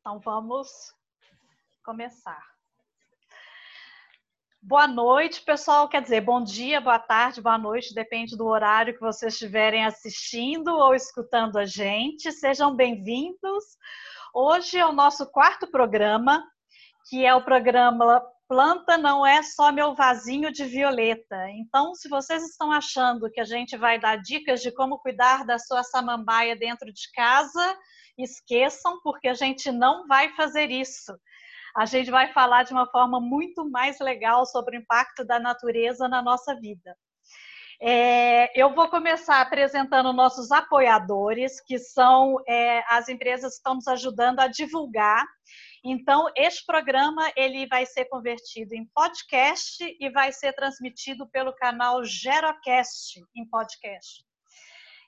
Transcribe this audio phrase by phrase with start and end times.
[0.00, 0.68] Então vamos
[1.84, 2.42] começar.
[4.60, 5.88] Boa noite, pessoal.
[5.88, 10.68] Quer dizer, bom dia, boa tarde, boa noite, depende do horário que vocês estiverem assistindo
[10.68, 12.32] ou escutando a gente.
[12.32, 13.64] Sejam bem-vindos.
[14.34, 16.44] Hoje é o nosso quarto programa,
[17.08, 21.36] que é o programa planta não é só meu vasinho de violeta.
[21.50, 25.58] Então, se vocês estão achando que a gente vai dar dicas de como cuidar da
[25.58, 27.78] sua samambaia dentro de casa,
[28.16, 31.12] esqueçam, porque a gente não vai fazer isso.
[31.76, 36.08] A gente vai falar de uma forma muito mais legal sobre o impacto da natureza
[36.08, 36.96] na nossa vida.
[37.80, 43.86] É, eu vou começar apresentando nossos apoiadores, que são é, as empresas que estão nos
[43.86, 45.24] ajudando a divulgar
[45.84, 52.04] então, este programa ele vai ser convertido em podcast e vai ser transmitido pelo canal
[52.04, 54.24] Gerocast em podcast.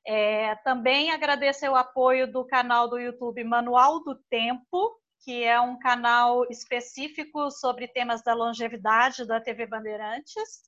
[0.06, 5.79] É, também agradecer o apoio do canal do YouTube Manual do Tempo, que é um
[5.79, 10.62] canal específico sobre temas da longevidade da TV Bandeirantes.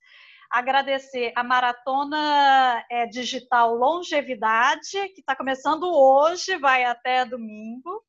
[0.50, 8.04] Agradecer a Maratona é, Digital Longevidade, que está começando hoje, vai até domingo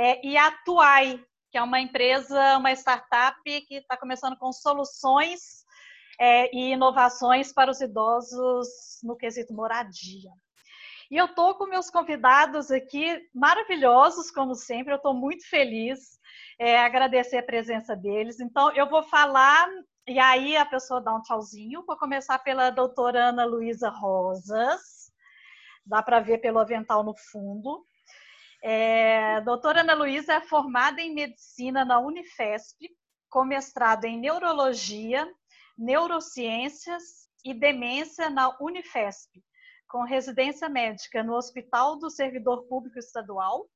[0.00, 5.40] é, e a Tuai, que é uma empresa, uma startup que está começando com soluções
[6.18, 8.66] é, e inovações para os idosos
[9.02, 10.30] no quesito moradia.
[11.10, 16.18] E eu estou com meus convidados aqui maravilhosos, como sempre, eu estou muito feliz,
[16.58, 18.40] é, agradecer a presença deles.
[18.40, 19.68] Então, eu vou falar,
[20.08, 21.84] e aí a pessoa dá um tchauzinho.
[21.86, 24.80] Vou começar pela doutora Ana Luísa Rosas,
[25.84, 27.84] dá para ver pelo avental no fundo.
[28.62, 32.76] É, doutora Ana Luísa é formada em medicina na Unifesp,
[33.30, 35.26] com mestrado em neurologia,
[35.78, 37.02] neurociências
[37.44, 39.42] e demência na Unifesp,
[39.88, 43.66] com residência médica no Hospital do Servidor Público Estadual.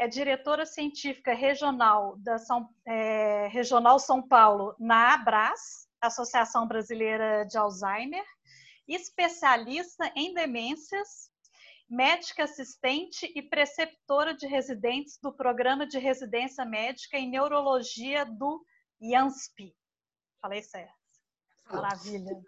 [0.00, 7.58] É diretora científica regional da São, é, regional São Paulo na Abras, Associação Brasileira de
[7.58, 8.24] Alzheimer,
[8.88, 11.30] especialista em demências
[11.88, 18.64] médica assistente e preceptora de residentes do Programa de Residência Médica em Neurologia do
[19.00, 19.74] IANSP.
[20.40, 20.94] Falei certo.
[21.70, 22.42] Maravilha.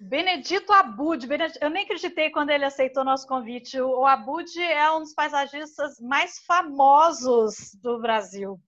[0.00, 1.28] Benedito Abud,
[1.60, 3.80] eu nem acreditei quando ele aceitou nosso convite.
[3.80, 8.60] O Abud é um dos paisagistas mais famosos do Brasil.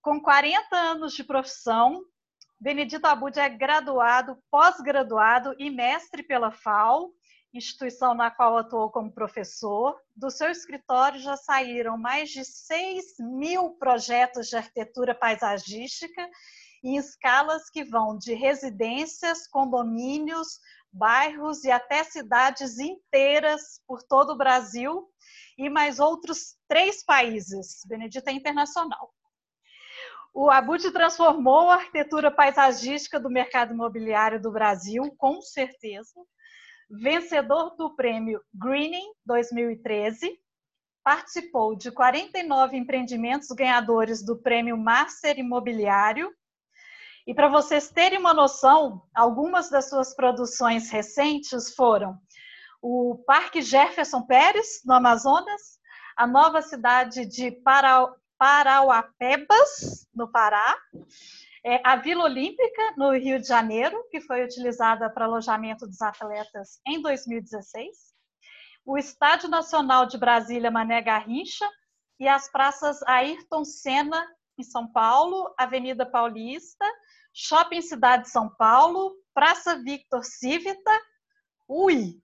[0.00, 2.04] Com 40 anos de profissão,
[2.60, 7.12] Benedito Abud é graduado, pós-graduado e mestre pela FAO
[7.54, 9.96] instituição na qual atuou como professor.
[10.14, 16.28] Do seu escritório já saíram mais de 6 mil projetos de arquitetura paisagística
[16.82, 20.58] em escalas que vão de residências, condomínios,
[20.92, 25.08] bairros e até cidades inteiras por todo o Brasil
[25.56, 27.80] e mais outros três países.
[27.86, 29.12] Benedita é internacional.
[30.32, 36.20] O Abud transformou a arquitetura paisagística do mercado imobiliário do Brasil, com certeza,
[36.90, 40.38] vencedor do prêmio Greening 2013,
[41.02, 46.32] participou de 49 empreendimentos ganhadores do prêmio Master Imobiliário.
[47.26, 52.18] E para vocês terem uma noção, algumas das suas produções recentes foram
[52.86, 55.78] o Parque Jefferson Pérez, no Amazonas,
[56.14, 57.50] a nova cidade de
[58.38, 60.76] Parauapebas, no Pará,
[61.64, 66.78] é, a Vila Olímpica, no Rio de Janeiro, que foi utilizada para alojamento dos atletas
[66.86, 68.14] em 2016,
[68.84, 71.66] o Estádio Nacional de Brasília, Mané Garrincha,
[72.20, 74.24] e as praças Ayrton Senna,
[74.58, 76.84] em São Paulo, Avenida Paulista,
[77.32, 81.00] Shopping Cidade de São Paulo, Praça Victor Civita,
[81.66, 82.22] UI.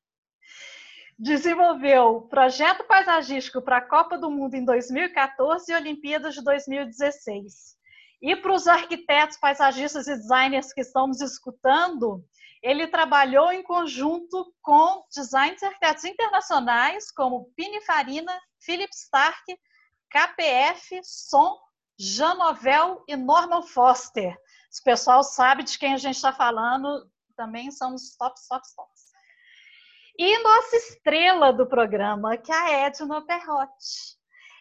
[1.19, 7.80] Desenvolveu projeto paisagístico para a Copa do Mundo em 2014 e Olimpíadas de 2016.
[8.23, 12.23] E para os arquitetos, paisagistas e designers que estão nos escutando,
[12.63, 19.59] ele trabalhou em conjunto com designers e arquitetos internacionais como Pininfarina, Philip Stark,
[20.11, 21.59] KPF, Som,
[21.99, 24.37] Jean Nouvel e Norman Foster.
[24.71, 28.65] Se o pessoal sabe de quem a gente está falando, também são os top, top.
[30.19, 34.19] E nossa estrela do programa, que é a Edna Perrotti.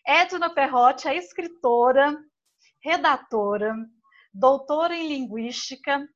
[0.07, 2.17] Edna Perrotti é escritora,
[2.83, 3.75] redatora,
[4.33, 6.07] doutora em linguística,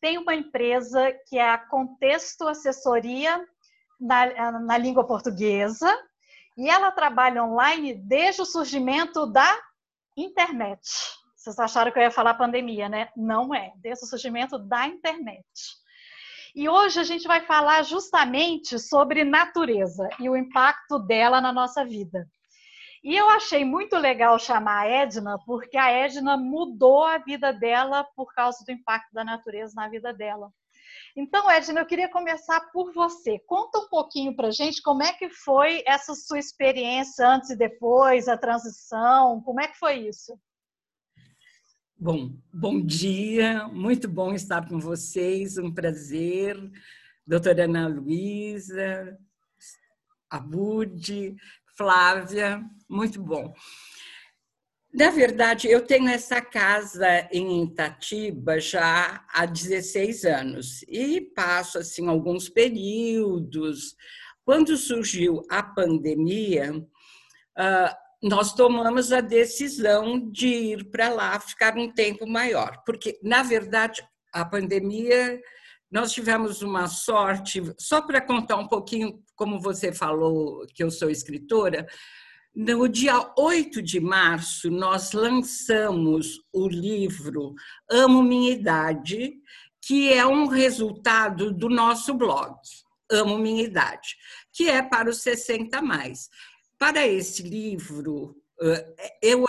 [0.00, 3.44] tem uma empresa que é a Contexto Assessoria
[4.00, 5.92] na, na língua portuguesa
[6.56, 9.58] e ela trabalha online desde o surgimento da
[10.16, 10.80] internet.
[11.34, 13.08] Vocês acharam que eu ia falar pandemia, né?
[13.16, 15.46] Não é, desde o surgimento da internet.
[16.54, 21.84] E hoje a gente vai falar justamente sobre natureza e o impacto dela na nossa
[21.84, 22.26] vida.
[23.06, 28.02] E eu achei muito legal chamar a Edna, porque a Edna mudou a vida dela
[28.16, 30.50] por causa do impacto da natureza na vida dela.
[31.16, 33.38] Então, Edna, eu queria começar por você.
[33.46, 38.26] Conta um pouquinho para gente como é que foi essa sua experiência antes e depois,
[38.26, 40.36] a transição, como é que foi isso?
[41.96, 46.58] Bom, bom dia, muito bom estar com vocês, um prazer.
[47.24, 49.16] Doutora Ana Luísa,
[50.28, 51.36] Abude,
[51.76, 53.52] Flávia, muito bom.
[54.94, 62.08] Na verdade, eu tenho essa casa em Itatiba já há 16 anos e passo assim
[62.08, 63.94] alguns períodos.
[64.42, 66.82] Quando surgiu a pandemia,
[67.58, 73.42] ah, nós tomamos a decisão de ir para lá ficar um tempo maior, porque na
[73.42, 74.02] verdade
[74.32, 75.38] a pandemia
[75.90, 81.10] nós tivemos uma sorte, só para contar um pouquinho como você falou que eu sou
[81.10, 81.86] escritora,
[82.54, 87.54] no dia 8 de março, nós lançamos o livro
[87.90, 89.34] Amo Minha Idade,
[89.82, 92.56] que é um resultado do nosso blog,
[93.12, 94.16] Amo Minha Idade,
[94.50, 96.30] que é para os 60 mais.
[96.78, 98.34] Para esse livro,
[99.20, 99.44] eu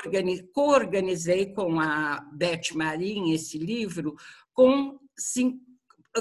[0.53, 4.15] co-organizei com a Beth Marim esse livro
[4.53, 4.99] com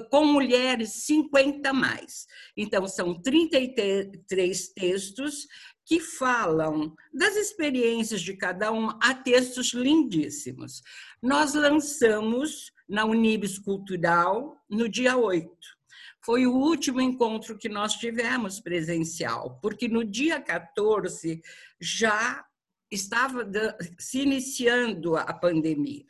[0.01, 2.27] com mulheres 50 mais.
[2.57, 5.47] Então, são 33 textos
[5.85, 10.83] que falam das experiências de cada um, há textos lindíssimos.
[11.23, 15.49] Nós lançamos na Unibis Cultural no dia 8.
[16.25, 21.41] Foi o último encontro que nós tivemos presencial, porque no dia 14
[21.81, 22.45] já
[22.91, 23.49] estava
[23.99, 26.05] se iniciando a pandemia.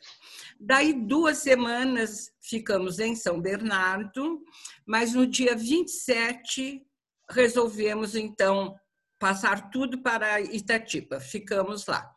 [0.59, 4.43] Daí, duas semanas ficamos em São Bernardo,
[4.85, 6.81] mas no dia 27
[7.29, 8.75] resolvemos, então,
[9.19, 11.19] passar tudo para Itatiba.
[11.19, 12.09] Ficamos lá.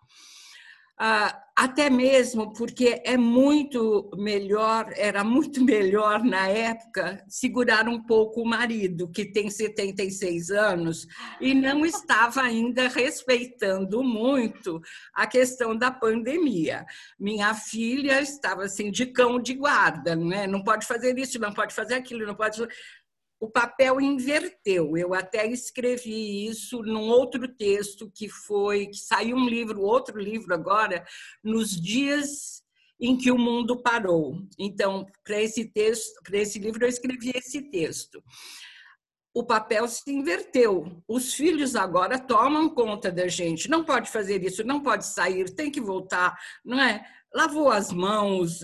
[0.98, 8.40] Ah, até mesmo porque é muito melhor, era muito melhor na época segurar um pouco
[8.40, 11.06] o marido, que tem 76 anos
[11.38, 14.80] e não estava ainda respeitando muito
[15.12, 16.86] a questão da pandemia.
[17.18, 20.46] Minha filha estava assim de cão de guarda, não é?
[20.46, 22.66] Não pode fazer isso, não pode fazer aquilo, não pode
[23.40, 24.96] o papel inverteu.
[24.96, 30.52] Eu até escrevi isso num outro texto que foi que saiu um livro, outro livro
[30.52, 31.02] agora,
[31.42, 32.62] nos dias
[33.00, 34.46] em que o mundo parou.
[34.58, 38.22] Então, para esse texto, para esse livro eu escrevi esse texto.
[39.32, 41.02] O papel se inverteu.
[41.08, 43.70] Os filhos agora tomam conta da gente.
[43.70, 47.02] Não pode fazer isso, não pode sair, tem que voltar, não é?
[47.32, 48.60] Lavou as mãos,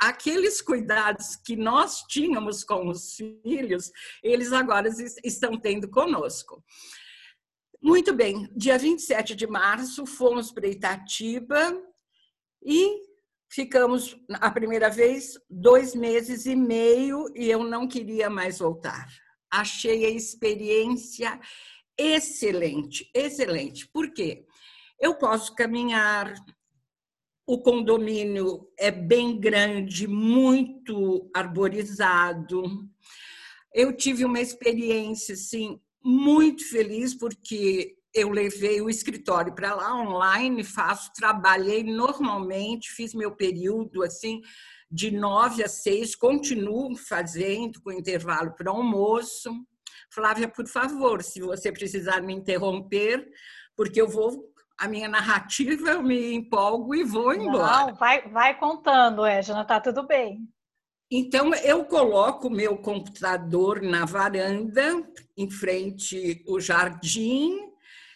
[0.00, 3.92] aqueles cuidados que nós tínhamos com os filhos,
[4.22, 4.88] eles agora
[5.22, 6.64] estão tendo conosco.
[7.82, 11.82] Muito bem, dia 27 de março fomos para Itatiba
[12.62, 13.02] e
[13.50, 19.08] ficamos a primeira vez dois meses e meio e eu não queria mais voltar.
[19.50, 21.40] Achei a experiência
[21.98, 23.88] excelente, excelente.
[23.88, 24.46] Por quê?
[24.98, 26.34] Eu posso caminhar,
[27.50, 32.62] o condomínio é bem grande, muito arborizado.
[33.74, 40.62] Eu tive uma experiência assim muito feliz porque eu levei o escritório para lá online,
[40.62, 44.40] faço, trabalhei normalmente, fiz meu período assim
[44.88, 49.50] de nove a seis, continuo fazendo com intervalo para almoço.
[50.08, 53.28] Flávia, por favor, se você precisar me interromper,
[53.76, 54.49] porque eu vou
[54.80, 57.86] a minha narrativa, eu me empolgo e vou embora.
[57.86, 60.48] Não, vai, vai contando, Edna, tá tudo bem.
[61.12, 65.06] Então, eu coloco o meu computador na varanda,
[65.36, 67.58] em frente ao jardim,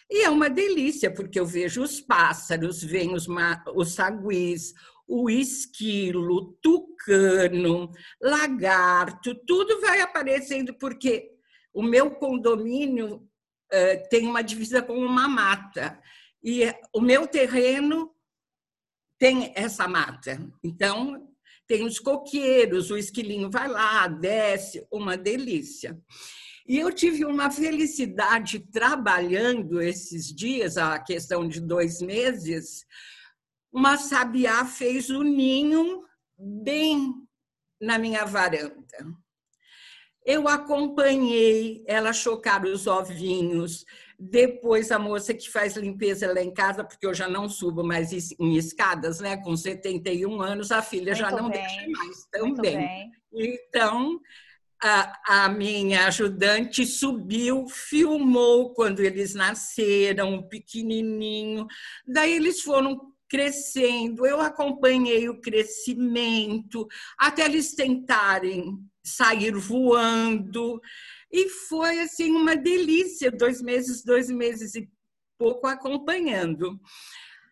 [0.09, 3.27] e é uma delícia, porque eu vejo os pássaros, vejo os,
[3.75, 4.73] os saguis,
[5.07, 11.29] o esquilo, tucano, lagarto, tudo vai aparecendo, porque
[11.71, 16.01] o meu condomínio uh, tem uma divisa com uma mata.
[16.45, 18.13] E o meu terreno
[19.17, 20.39] tem essa mata.
[20.63, 21.27] Então,
[21.65, 25.99] tem os coqueiros, o esquilinho vai lá, desce, uma delícia.
[26.67, 32.85] E eu tive uma felicidade trabalhando esses dias, a questão de dois meses.
[33.73, 36.03] Uma sabiá fez o ninho
[36.37, 37.11] bem
[37.81, 39.15] na minha varanda.
[40.23, 43.83] Eu acompanhei ela chocar os ovinhos,
[44.19, 48.11] depois, a moça que faz limpeza lá em casa, porque eu já não subo mais
[48.39, 49.37] em escadas, né?
[49.37, 51.61] Com 71 anos, a filha Muito já não bem.
[51.61, 53.11] deixa mais também.
[53.33, 54.19] Então,
[54.81, 61.65] a, a, minha ajudante subiu, filmou quando eles nasceram, pequenininho.
[62.07, 70.79] Daí eles foram crescendo, eu acompanhei o crescimento, até eles tentarem sair voando.
[71.31, 74.89] E foi assim uma delícia, dois meses, dois meses e
[75.37, 76.79] pouco acompanhando.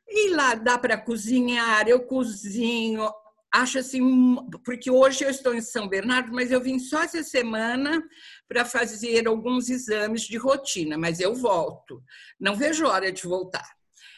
[0.08, 3.10] E lá dá para cozinhar, eu cozinho,
[3.53, 8.03] acho assim, porque hoje eu estou em São Bernardo, mas eu vim só essa semana
[8.48, 12.03] para fazer alguns exames de rotina, mas eu volto,
[12.39, 13.68] não vejo hora de voltar.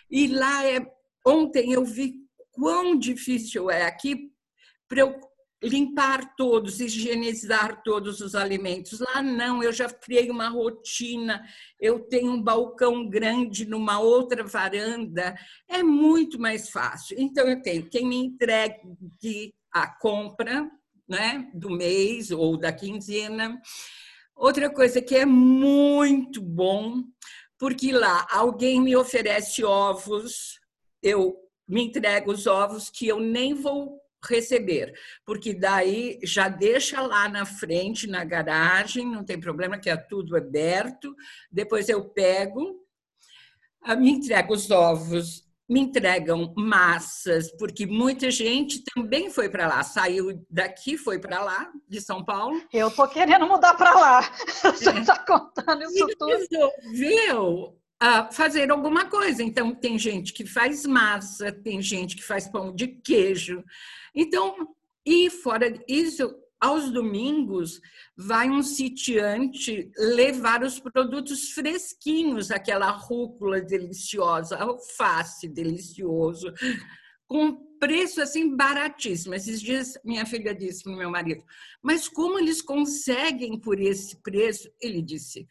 [0.10, 0.86] E lá é.
[1.28, 2.14] Ontem eu vi
[2.52, 4.32] quão difícil é aqui
[4.88, 5.20] para eu
[5.65, 9.00] limpar todos, higienizar todos os alimentos.
[9.00, 11.43] Lá não, eu já criei uma rotina,
[11.79, 15.36] eu tenho um balcão grande numa outra varanda,
[15.67, 17.17] é muito mais fácil.
[17.19, 20.69] Então, eu tenho quem me entregue a compra
[21.07, 23.60] né, do mês ou da quinzena.
[24.36, 27.03] Outra coisa que é muito bom,
[27.57, 30.60] porque lá alguém me oferece ovos,
[31.01, 31.36] eu
[31.67, 34.94] me entrego os ovos que eu nem vou receber,
[35.25, 40.36] porque daí já deixa lá na frente, na garagem, não tem problema, que é tudo
[40.36, 41.15] aberto.
[41.51, 42.75] Depois eu pego,
[43.82, 49.84] ah, me entrego os ovos, me entregam massas, porque muita gente também foi para lá,
[49.84, 52.62] saiu daqui, foi para lá, de São Paulo.
[52.72, 54.22] Eu tô querendo mudar para lá.
[54.62, 55.25] Você está é.
[55.25, 56.32] contando isso e tudo.
[56.32, 59.41] Resolveu a fazer alguma coisa.
[59.41, 63.63] Então, tem gente que faz massa, tem gente que faz pão de queijo.
[64.15, 64.55] Então,
[65.05, 67.81] e fora isso, aos domingos,
[68.17, 76.51] vai um sitiante levar os produtos fresquinhos, aquela rúcula deliciosa, alface delicioso,
[77.27, 79.36] com preço assim baratíssimo.
[79.36, 81.43] Esses dias minha filha disse para meu marido:
[81.84, 85.45] "Mas como eles conseguem por esse preço?" Ele disse: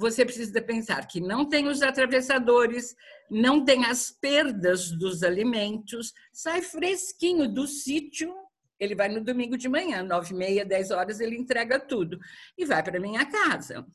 [0.00, 2.94] você precisa pensar que não tem os atravessadores,
[3.30, 8.34] não tem as perdas dos alimentos, sai fresquinho do sítio.
[8.78, 12.18] Ele vai no domingo de manhã, nove e meia, dez horas, ele entrega tudo
[12.56, 13.86] e vai para minha casa.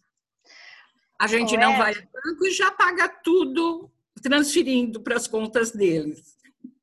[1.20, 6.36] A gente não vai ao banco e já paga tudo transferindo para as contas deles.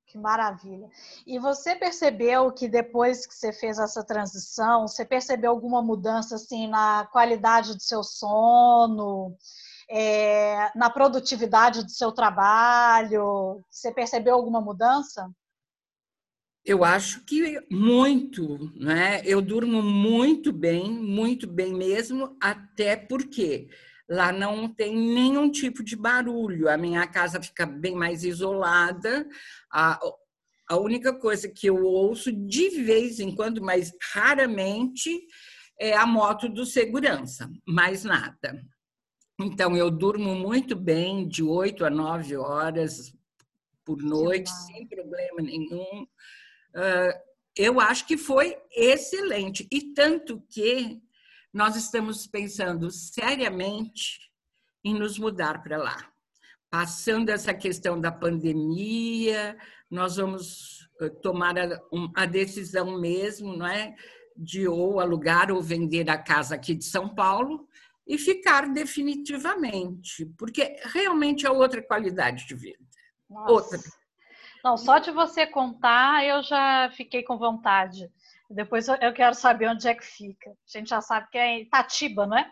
[0.07, 0.91] Que maravilha.
[1.27, 6.69] E você percebeu que depois que você fez essa transição, você percebeu alguma mudança assim
[6.69, 9.35] na qualidade do seu sono,
[9.95, 13.63] é, na produtividade do seu trabalho?
[13.71, 15.31] Você percebeu alguma mudança?
[16.65, 19.21] Eu acho que muito, né?
[19.25, 23.69] Eu durmo muito bem, muito bem mesmo, até porque
[24.09, 26.71] lá não tem nenhum tipo de barulho.
[26.71, 29.29] A minha casa fica bem mais isolada.
[29.71, 30.01] A,
[30.71, 35.21] a única coisa que eu ouço de vez em quando, mas raramente,
[35.79, 38.63] é a moto do segurança, mais nada.
[39.45, 43.13] Então, eu durmo muito bem, de 8 a 9 horas
[43.85, 46.07] por noite, sem problema nenhum.
[46.75, 47.21] Ah,
[47.57, 49.67] eu acho que foi excelente.
[49.71, 51.03] E tanto que
[51.53, 54.31] nós estamos pensando seriamente
[54.85, 56.09] em nos mudar para lá.
[56.71, 59.59] Passando essa questão da pandemia,
[59.91, 61.81] nós vamos eh, tomar a,
[62.15, 63.95] a decisão mesmo, não é?
[64.35, 67.69] De ou alugar ou vender a casa aqui de São Paulo
[68.07, 72.85] e ficar definitivamente, porque realmente é outra qualidade de vida.
[73.29, 73.53] Nossa.
[73.53, 73.79] Outra.
[74.65, 78.09] Não, só de você contar, eu já fiquei com vontade.
[78.49, 80.51] Depois eu quero saber onde é que fica.
[80.51, 82.51] A gente já sabe que é em Itatiba, não é?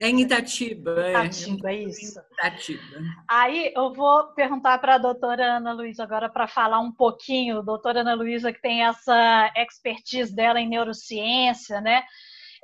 [0.00, 1.10] É em Itatiba.
[1.10, 2.20] Itatiba, é, é isso.
[2.32, 2.82] Itatiba.
[3.28, 8.00] Aí eu vou perguntar para a doutora Ana Luísa agora para falar um pouquinho, doutora
[8.00, 12.04] Ana Luísa, que tem essa expertise dela em neurociência, né?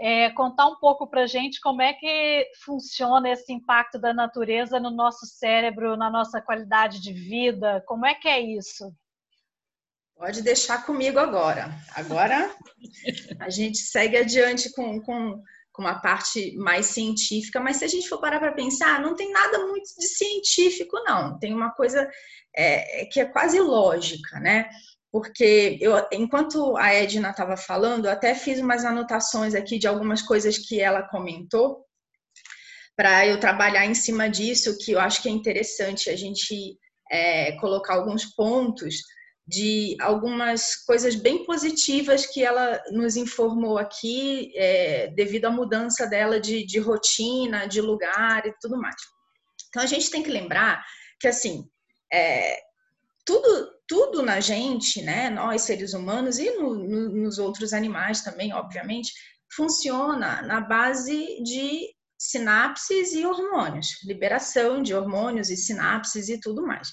[0.00, 4.80] É, contar um pouco para a gente como é que funciona esse impacto da natureza
[4.80, 8.92] no nosso cérebro, na nossa qualidade de vida, como é que é isso?
[10.16, 11.70] Pode deixar comigo agora.
[11.94, 12.54] Agora
[13.40, 18.08] a gente segue adiante com, com, com uma parte mais científica, mas se a gente
[18.08, 21.38] for parar para pensar, não tem nada muito de científico, não.
[21.38, 22.08] Tem uma coisa
[22.56, 24.68] é, que é quase lógica, né?
[25.14, 30.20] Porque eu, enquanto a Edna estava falando, eu até fiz umas anotações aqui de algumas
[30.20, 31.84] coisas que ela comentou,
[32.96, 36.76] para eu trabalhar em cima disso, que eu acho que é interessante a gente
[37.08, 38.96] é, colocar alguns pontos
[39.46, 46.40] de algumas coisas bem positivas que ela nos informou aqui, é, devido à mudança dela
[46.40, 48.96] de, de rotina, de lugar e tudo mais.
[49.68, 50.84] Então a gente tem que lembrar
[51.20, 51.68] que assim
[52.12, 52.58] é,
[53.24, 58.52] tudo tudo na gente, né, nós seres humanos e no, no, nos outros animais também,
[58.52, 59.12] obviamente,
[59.54, 66.88] funciona na base de sinapses e hormônios, liberação de hormônios e sinapses e tudo mais.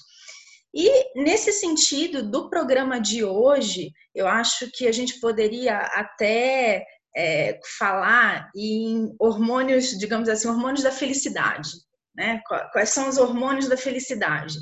[0.74, 6.84] E nesse sentido, do programa de hoje, eu acho que a gente poderia até
[7.14, 11.70] é, falar em hormônios, digamos assim, hormônios da felicidade.
[12.14, 12.40] Né?
[12.72, 14.54] Quais são os hormônios da felicidade?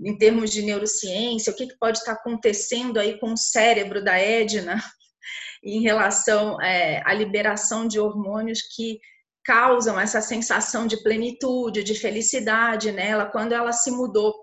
[0.00, 4.82] Em termos de neurociência, o que, pode estar acontecendo aí com o cérebro da Edna
[5.62, 8.98] em relação é, à liberação de hormônios que
[9.44, 14.34] causam essa sensação de plenitude, de felicidade nela quando ela se mudou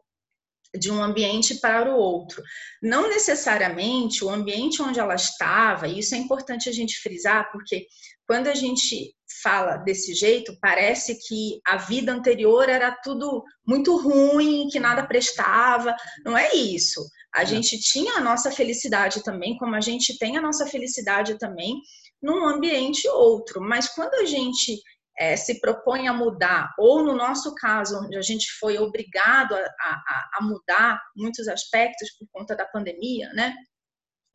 [0.77, 2.41] de um ambiente para o outro.
[2.82, 7.88] Não necessariamente o ambiente onde ela estava, e isso é importante a gente frisar, porque
[8.27, 9.13] quando a gente
[9.44, 15.96] fala desse jeito, parece que a vida anterior era tudo muito ruim, que nada prestava.
[16.25, 17.01] Não é isso.
[17.36, 17.46] A é.
[17.46, 21.75] gente tinha a nossa felicidade também, como a gente tem a nossa felicidade também
[22.22, 23.62] num ambiente outro.
[23.62, 24.82] Mas quando a gente
[25.17, 29.60] é, se propõe a mudar, ou no nosso caso, onde a gente foi obrigado a,
[29.60, 33.53] a, a mudar muitos aspectos por conta da pandemia, né?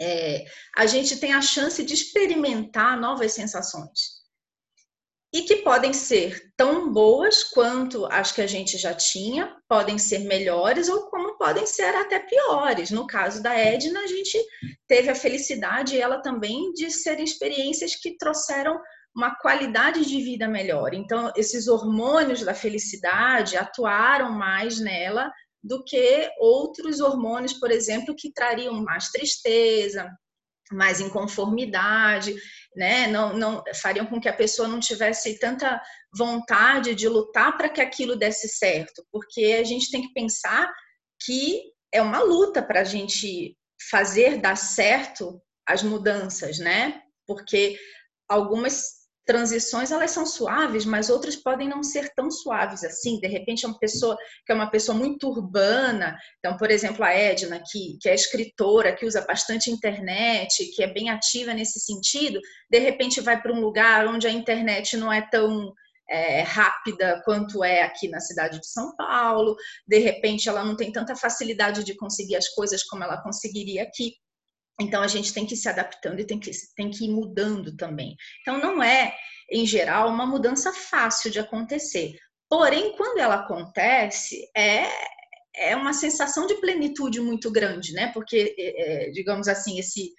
[0.00, 0.46] É,
[0.76, 4.20] a gente tem a chance de experimentar novas sensações.
[5.32, 10.20] E que podem ser tão boas quanto as que a gente já tinha, podem ser
[10.20, 12.90] melhores ou como podem ser até piores.
[12.90, 14.36] No caso da Edna, a gente
[14.88, 18.80] teve a felicidade, ela também, de serem experiências que trouxeram
[19.14, 20.94] uma qualidade de vida melhor.
[20.94, 25.30] Então, esses hormônios da felicidade atuaram mais nela
[25.62, 30.10] do que outros hormônios, por exemplo, que trariam mais tristeza,
[30.72, 32.34] mais inconformidade,
[32.74, 33.06] né?
[33.08, 35.82] Não, não fariam com que a pessoa não tivesse tanta
[36.16, 40.72] vontade de lutar para que aquilo desse certo, porque a gente tem que pensar
[41.22, 41.62] que
[41.92, 43.56] é uma luta para a gente
[43.90, 47.02] fazer dar certo as mudanças, né?
[47.26, 47.76] Porque
[48.28, 53.20] algumas transições elas são suaves, mas outras podem não ser tão suaves assim.
[53.20, 57.12] De repente, é uma pessoa que é uma pessoa muito urbana, então, por exemplo, a
[57.12, 62.40] Edna, que, que é escritora, que usa bastante internet, que é bem ativa nesse sentido,
[62.70, 65.72] de repente vai para um lugar onde a internet não é tão
[66.10, 69.54] é, rápida quanto é aqui na cidade de São Paulo,
[69.86, 74.14] de repente ela não tem tanta facilidade de conseguir as coisas como ela conseguiria aqui.
[74.80, 77.76] Então a gente tem que ir se adaptando e tem que, tem que ir mudando
[77.76, 78.16] também.
[78.40, 79.14] Então não é,
[79.50, 82.16] em geral, uma mudança fácil de acontecer.
[82.48, 84.86] Porém, quando ela acontece, é,
[85.54, 88.10] é uma sensação de plenitude muito grande, né?
[88.12, 90.12] Porque, é, é digamos assim, esse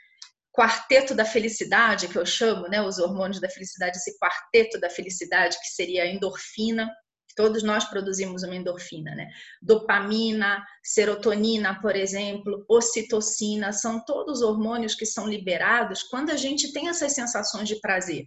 [0.53, 2.81] quarteto da felicidade, que eu chamo, né?
[2.81, 6.89] Os hormônios da felicidade, esse quarteto da felicidade, que seria a endorfina,
[7.35, 9.29] Todos nós produzimos uma endorfina, né?
[9.61, 16.89] Dopamina, serotonina, por exemplo, ocitocina, são todos hormônios que são liberados quando a gente tem
[16.89, 18.25] essas sensações de prazer.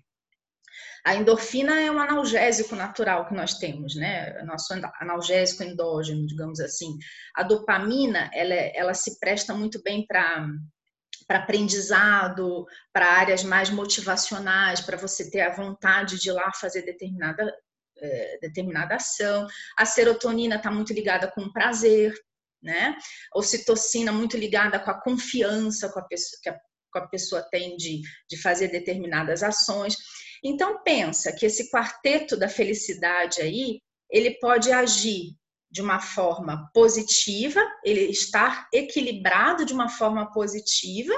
[1.04, 4.42] A endorfina é um analgésico natural que nós temos, né?
[4.44, 6.96] Nosso analgésico endógeno, digamos assim.
[7.36, 10.48] A dopamina, ela, ela se presta muito bem para
[11.26, 16.82] para aprendizado, para áreas mais motivacionais, para você ter a vontade de ir lá fazer
[16.82, 17.50] determinada
[17.98, 19.46] é, determinada ação.
[19.76, 22.14] A serotonina está muito ligada com o prazer,
[22.62, 22.96] né?
[23.32, 26.58] A ocitocina muito ligada com a confiança com a pessoa, que a,
[26.92, 29.96] com a pessoa tem de, de fazer determinadas ações.
[30.42, 33.80] Então pensa que esse quarteto da felicidade aí,
[34.10, 35.34] ele pode agir
[35.70, 41.12] de uma forma positiva, ele estar equilibrado de uma forma positiva,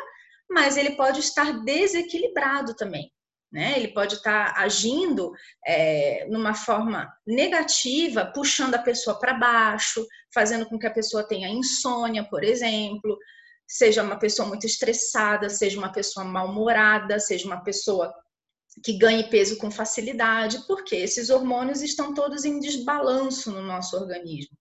[0.48, 3.12] mas ele pode estar desequilibrado também
[3.52, 3.74] né?
[3.76, 5.32] Ele pode estar tá agindo
[5.66, 11.48] é, numa forma negativa, puxando a pessoa para baixo, fazendo com que a pessoa tenha
[11.48, 13.16] insônia, por exemplo,
[13.66, 18.12] seja uma pessoa muito estressada, seja uma pessoa mal-humorada, seja uma pessoa
[18.84, 24.56] que ganhe peso com facilidade, porque esses hormônios estão todos em desbalanço no nosso organismo.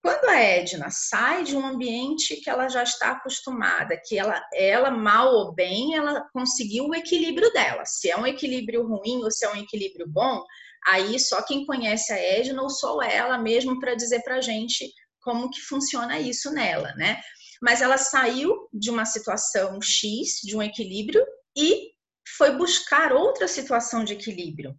[0.00, 4.90] Quando a Edna sai de um ambiente que ela já está acostumada, que ela, ela
[4.90, 7.84] mal ou bem, ela conseguiu o equilíbrio dela.
[7.84, 10.44] Se é um equilíbrio ruim ou se é um equilíbrio bom,
[10.86, 14.88] aí só quem conhece a Edna ou só ela mesmo para dizer para gente
[15.20, 17.20] como que funciona isso nela, né?
[17.60, 21.90] Mas ela saiu de uma situação X, de um equilíbrio, e
[22.36, 24.78] foi buscar outra situação de equilíbrio.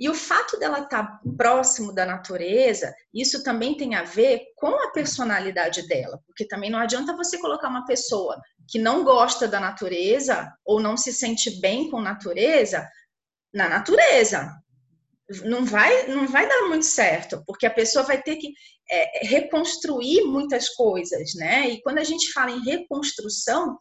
[0.00, 4.68] E o fato dela estar tá próximo da natureza, isso também tem a ver com
[4.68, 9.60] a personalidade dela, porque também não adianta você colocar uma pessoa que não gosta da
[9.60, 12.88] natureza ou não se sente bem com natureza
[13.52, 14.50] na natureza.
[15.44, 18.54] Não vai, não vai dar muito certo, porque a pessoa vai ter que
[18.90, 21.68] é, reconstruir muitas coisas, né?
[21.68, 23.78] E quando a gente fala em reconstrução,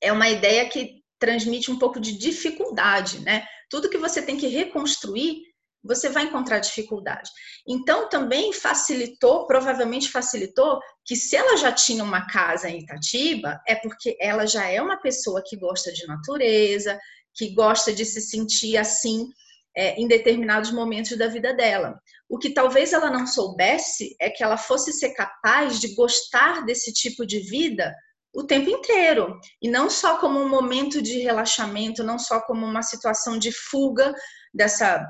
[0.00, 3.44] é uma ideia que transmite um pouco de dificuldade, né?
[3.74, 5.42] Tudo que você tem que reconstruir,
[5.82, 7.28] você vai encontrar dificuldade.
[7.66, 13.74] Então, também facilitou, provavelmente facilitou, que se ela já tinha uma casa em Itatiba, é
[13.74, 16.96] porque ela já é uma pessoa que gosta de natureza,
[17.34, 19.28] que gosta de se sentir assim
[19.76, 21.98] é, em determinados momentos da vida dela.
[22.28, 26.92] O que talvez ela não soubesse é que ela fosse ser capaz de gostar desse
[26.92, 27.92] tipo de vida
[28.34, 29.38] o tempo inteiro.
[29.62, 34.12] E não só como um momento de relaxamento, não só como uma situação de fuga
[34.52, 35.06] dessa,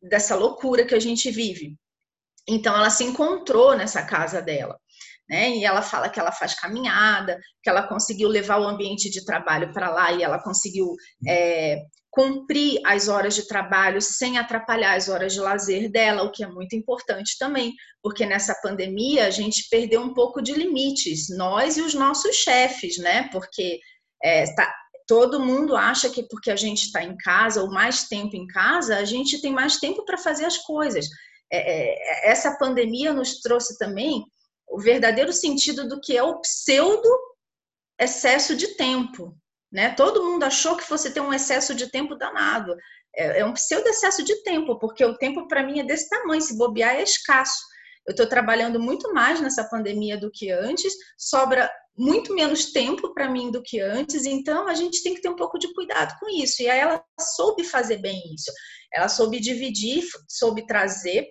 [0.00, 1.76] dessa loucura que a gente vive.
[2.48, 4.78] Então, ela se encontrou nessa casa dela.
[5.30, 5.56] Né?
[5.56, 9.72] E ela fala que ela faz caminhada, que ela conseguiu levar o ambiente de trabalho
[9.72, 10.92] para lá e ela conseguiu
[11.24, 11.78] é,
[12.10, 16.48] cumprir as horas de trabalho sem atrapalhar as horas de lazer dela, o que é
[16.48, 21.82] muito importante também, porque nessa pandemia a gente perdeu um pouco de limites, nós e
[21.82, 23.28] os nossos chefes, né?
[23.30, 23.78] Porque
[24.24, 24.74] é, tá,
[25.06, 28.96] todo mundo acha que porque a gente está em casa ou mais tempo em casa,
[28.96, 31.06] a gente tem mais tempo para fazer as coisas.
[31.52, 34.24] É, é, essa pandemia nos trouxe também
[34.70, 37.08] o verdadeiro sentido do que é o pseudo
[37.98, 39.36] excesso de tempo,
[39.70, 39.90] né?
[39.94, 42.74] Todo mundo achou que fosse ter um excesso de tempo danado.
[43.14, 46.40] É, é um pseudo excesso de tempo, porque o tempo para mim é desse tamanho,
[46.40, 47.60] se bobear é escasso.
[48.06, 53.28] Eu estou trabalhando muito mais nessa pandemia do que antes, sobra muito menos tempo para
[53.28, 56.28] mim do que antes, então a gente tem que ter um pouco de cuidado com
[56.30, 56.62] isso.
[56.62, 57.04] E aí ela
[57.36, 58.50] soube fazer bem isso.
[58.92, 61.28] Ela soube dividir, soube trazer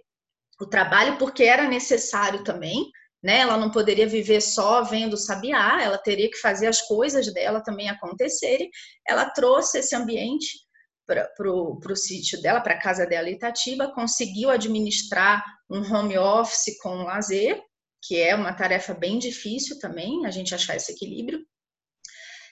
[0.62, 2.92] o trabalho porque era necessário também,
[3.22, 3.40] né?
[3.40, 7.90] Ela não poderia viver só vendo sabiá, ela teria que fazer as coisas dela também
[7.90, 8.70] acontecerem.
[9.08, 10.58] Ela trouxe esse ambiente
[11.06, 17.04] para o sítio dela, para a casa dela Itatiba, conseguiu administrar um home office com
[17.04, 17.60] lazer,
[18.02, 21.44] que é uma tarefa bem difícil também, a gente achar esse equilíbrio.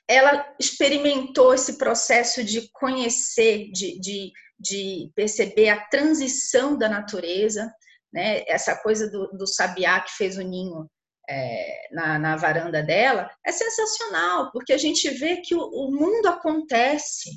[0.10, 7.72] Ela experimentou esse processo de conhecer, de, de, de perceber a transição da natureza,
[8.13, 8.43] né?
[8.48, 10.89] Essa coisa do, do sabiá que fez o ninho
[11.30, 16.28] é, na, na, varanda dela é sensacional, porque a gente vê que o, o, mundo
[16.28, 17.32] acontece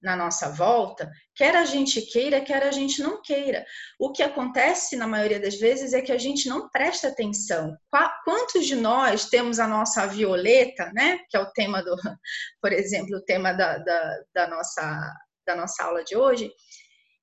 [0.00, 3.66] na nossa volta, quer a gente queira, quer a gente não queira.
[3.98, 7.76] O que acontece na maioria das vezes é que a gente não presta atenção.
[8.24, 11.18] Quantos de nós temos a nossa violeta, né?
[11.28, 11.96] Que é o tema do,
[12.62, 16.48] por exemplo, o tema da, da, da nossa, da nossa aula de hoje,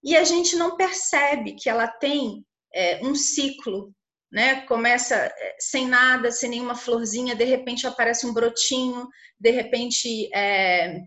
[0.03, 3.91] e a gente não percebe que ela tem é, um ciclo,
[4.31, 4.61] né?
[4.67, 9.07] Começa é, sem nada, sem nenhuma florzinha, de repente aparece um brotinho,
[9.39, 10.99] de repente é,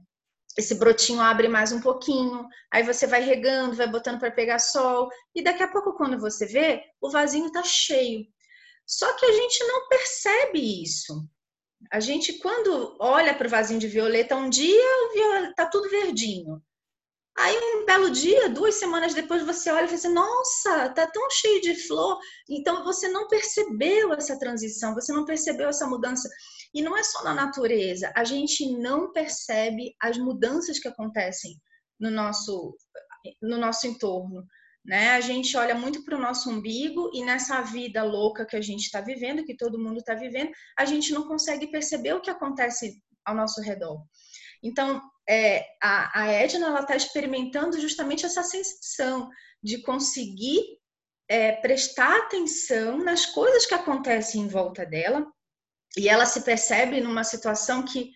[0.57, 5.09] esse brotinho abre mais um pouquinho, aí você vai regando, vai botando para pegar sol,
[5.33, 8.25] e daqui a pouco, quando você vê, o vasinho está cheio.
[8.85, 11.29] Só que a gente não percebe isso.
[11.93, 16.61] A gente, quando olha para o vasinho de violeta, um dia está tudo verdinho.
[17.39, 21.31] Aí um belo dia, duas semanas depois, você olha e fala assim, nossa, tá tão
[21.31, 22.19] cheio de flor.
[22.51, 26.29] Então você não percebeu essa transição, você não percebeu essa mudança.
[26.75, 31.57] E não é só na natureza, a gente não percebe as mudanças que acontecem
[31.99, 32.77] no nosso,
[33.41, 34.45] no nosso entorno.
[34.85, 35.11] Né?
[35.11, 38.83] A gente olha muito para o nosso umbigo e nessa vida louca que a gente
[38.83, 43.01] está vivendo, que todo mundo está vivendo, a gente não consegue perceber o que acontece
[43.29, 44.03] ao nosso redor.
[44.63, 49.29] Então, é, a, a Edna está experimentando justamente essa sensação
[49.63, 50.79] de conseguir
[51.29, 55.27] é, prestar atenção nas coisas que acontecem em volta dela
[55.97, 58.11] e ela se percebe numa situação que,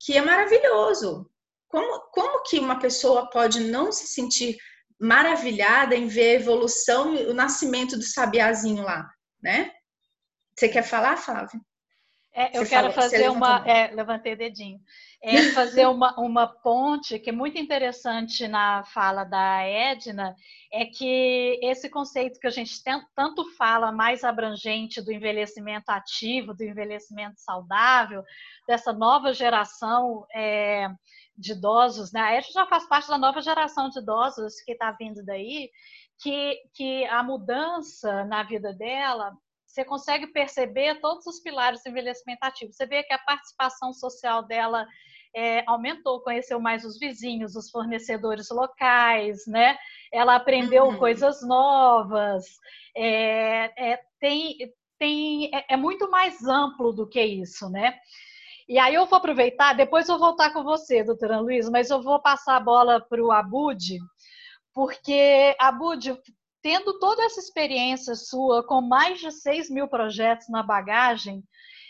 [0.00, 1.30] que é maravilhoso.
[1.68, 4.56] Como, como que uma pessoa pode não se sentir
[5.00, 9.08] maravilhada em ver a evolução e o nascimento do sabiazinho lá,
[9.40, 9.70] né?
[10.56, 11.60] Você quer falar, Flávia?
[12.38, 13.68] É, eu você quero falou, fazer uma.
[13.68, 14.80] É, levantei dedinho
[15.22, 20.36] é fazer uma, uma ponte que é muito interessante na fala da Edna,
[20.72, 26.54] é que esse conceito que a gente tem, tanto fala mais abrangente do envelhecimento ativo,
[26.54, 28.22] do envelhecimento saudável,
[28.66, 30.88] dessa nova geração é,
[31.36, 32.20] de idosos, né?
[32.20, 35.70] A Edna já faz parte da nova geração de idosos que está vindo daí,
[36.20, 39.36] que, que a mudança na vida dela
[39.78, 42.72] você consegue perceber todos os pilares do envelhecimento ativo.
[42.72, 44.84] Você vê que a participação social dela
[45.34, 49.78] é, aumentou, conheceu mais os vizinhos, os fornecedores locais, né?
[50.12, 50.98] Ela aprendeu uhum.
[50.98, 52.44] coisas novas.
[52.96, 54.56] É, é, tem,
[54.98, 57.96] tem, é, é muito mais amplo do que isso, né?
[58.68, 62.02] E aí eu vou aproveitar, depois eu vou voltar com você, doutora Luiz, mas eu
[62.02, 63.98] vou passar a bola para o Abud,
[64.74, 66.20] porque, Abud,
[66.62, 71.42] tendo toda essa experiência sua, com mais de 6 mil projetos na bagagem,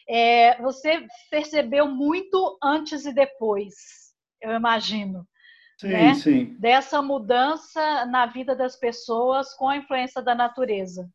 [0.09, 3.75] é, você percebeu muito antes e depois
[4.41, 5.27] eu imagino.
[5.79, 6.15] Sim, né?
[6.15, 6.57] sim.
[6.59, 11.09] Dessa mudança na vida das pessoas com a influência da natureza.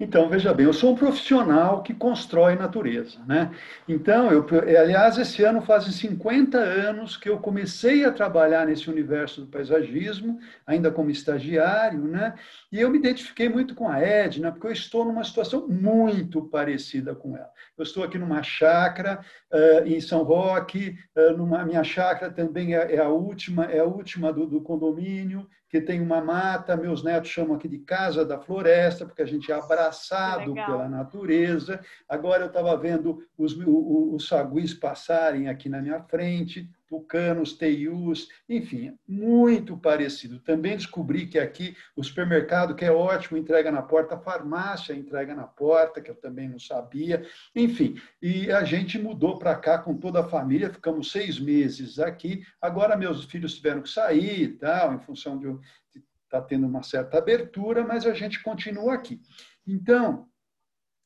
[0.00, 3.54] Então, veja bem, eu sou um profissional que constrói natureza, né?
[3.86, 4.44] Então, eu,
[4.80, 10.40] aliás, esse ano fazem 50 anos que eu comecei a trabalhar nesse universo do paisagismo,
[10.66, 12.34] ainda como estagiário, né?
[12.72, 17.14] E eu me identifiquei muito com a Edna, porque eu estou numa situação muito parecida
[17.14, 17.50] com ela.
[17.78, 19.20] Eu estou aqui numa chácara
[19.52, 23.84] uh, em São Roque, uh, numa minha chácara também é, é, a última, é a
[23.84, 28.38] última do, do condomínio, que tem uma mata, meus netos chamam aqui de casa da
[28.38, 31.80] floresta, porque a gente é abraçado pela natureza.
[32.06, 38.98] Agora eu estava vendo os, os saguis passarem aqui na minha frente, tucanos, teius, enfim,
[39.08, 40.38] muito parecido.
[40.40, 45.34] Também descobri que aqui o supermercado, que é ótimo, entrega na porta, a farmácia entrega
[45.34, 47.26] na porta, que eu também não sabia,
[47.56, 47.98] enfim.
[48.20, 52.44] E a gente mudou para cá com toda a família, ficamos seis meses aqui.
[52.60, 56.82] Agora meus filhos tiveram que sair e tal, em função de estar tá tendo uma
[56.82, 59.18] certa abertura, mas a gente continua aqui.
[59.66, 60.28] Então,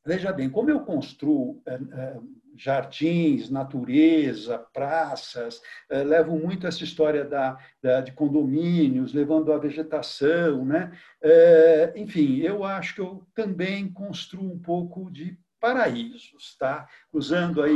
[0.04, 2.20] veja bem, como eu construo é, é,
[2.56, 10.64] jardins, natureza, praças, eh, levam muito essa história da, da, de condomínios, levando a vegetação,
[10.64, 10.92] né?
[11.22, 16.88] Eh, enfim, eu acho que eu também construo um pouco de paraísos, tá?
[17.12, 17.74] Usando aí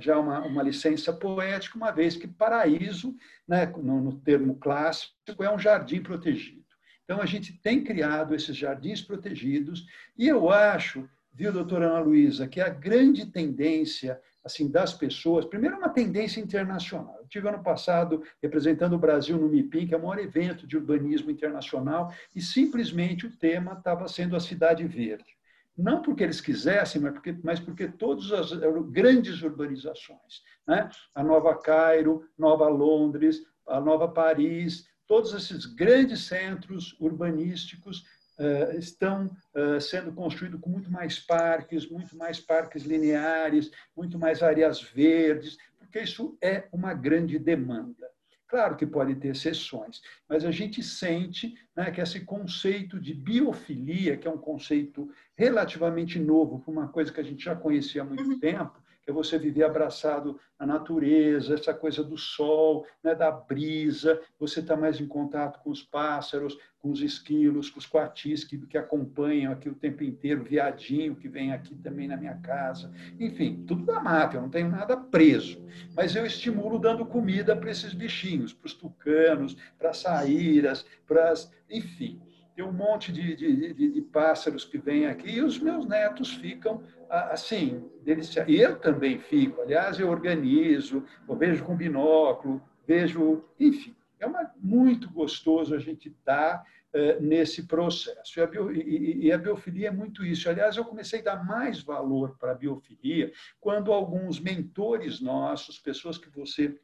[0.00, 3.14] já uma, uma licença poética, uma vez que paraíso,
[3.46, 6.64] né, no, no termo clássico, é um jardim protegido.
[7.04, 9.86] Então, a gente tem criado esses jardins protegidos
[10.16, 15.78] e eu acho viu, doutora Ana Luísa, que a grande tendência assim das pessoas, primeiro
[15.78, 17.16] uma tendência internacional.
[17.18, 20.76] Eu tive ano passado representando o Brasil no MIPIM, que é o maior evento de
[20.76, 25.34] urbanismo internacional, e simplesmente o tema estava sendo a cidade verde.
[25.76, 28.52] Não porque eles quisessem, mas porque, mas porque todas as
[28.90, 30.90] grandes urbanizações, né?
[31.14, 38.04] a Nova Cairo, Nova Londres, a Nova Paris, todos esses grandes centros urbanísticos
[38.38, 44.42] uh, estão uh, sendo construídos com muito mais parques, muito mais parques lineares, muito mais
[44.42, 48.12] áreas verdes, porque isso é uma grande demanda.
[48.46, 54.16] Claro que pode ter exceções, mas a gente sente né, que esse conceito de biofilia,
[54.16, 58.04] que é um conceito relativamente novo, para uma coisa que a gente já conhecia há
[58.04, 58.38] muito uhum.
[58.38, 64.20] tempo, que é você viver abraçado na natureza, essa coisa do sol, né, da brisa,
[64.38, 68.58] você está mais em contato com os pássaros, com os esquilos, com os coatis que,
[68.66, 72.90] que acompanham aqui o tempo inteiro, viadinho que vem aqui também na minha casa.
[73.20, 75.62] Enfim, tudo da mata, eu não tenho nada preso.
[75.94, 81.30] Mas eu estimulo dando comida para esses bichinhos, para os tucanos, para as saíras, para
[81.30, 81.52] as...
[81.68, 82.20] Enfim,
[82.54, 86.34] tem um monte de, de, de, de pássaros que vêm aqui e os meus netos
[86.34, 88.44] ficam assim, delícia.
[88.48, 94.50] E eu também fico, aliás, eu organizo, eu vejo com binóculo, vejo, enfim, é uma,
[94.56, 96.64] muito gostoso a gente estar tá,
[96.94, 98.38] uh, nesse processo.
[98.38, 100.48] E a, bio, e, e a, biofilia é muito isso.
[100.48, 106.18] Aliás, eu comecei a dar mais valor para a biofilia quando alguns mentores nossos, pessoas
[106.18, 106.78] que você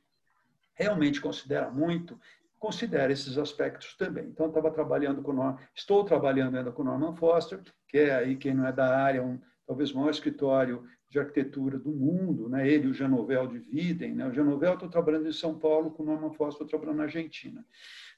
[0.75, 2.19] realmente considera muito,
[2.59, 4.27] considera esses aspectos também.
[4.27, 8.67] Então, estava trabalhando com estou trabalhando ainda com Norman Foster, que é aí quem não
[8.67, 12.69] é da área, um talvez o maior escritório de arquitetura do mundo, né?
[12.69, 14.13] ele e o Janovel dividem.
[14.17, 14.27] Né?
[14.27, 17.65] O Janovel estou trabalhando em São Paulo, com o Norman Foster estou trabalhando na Argentina.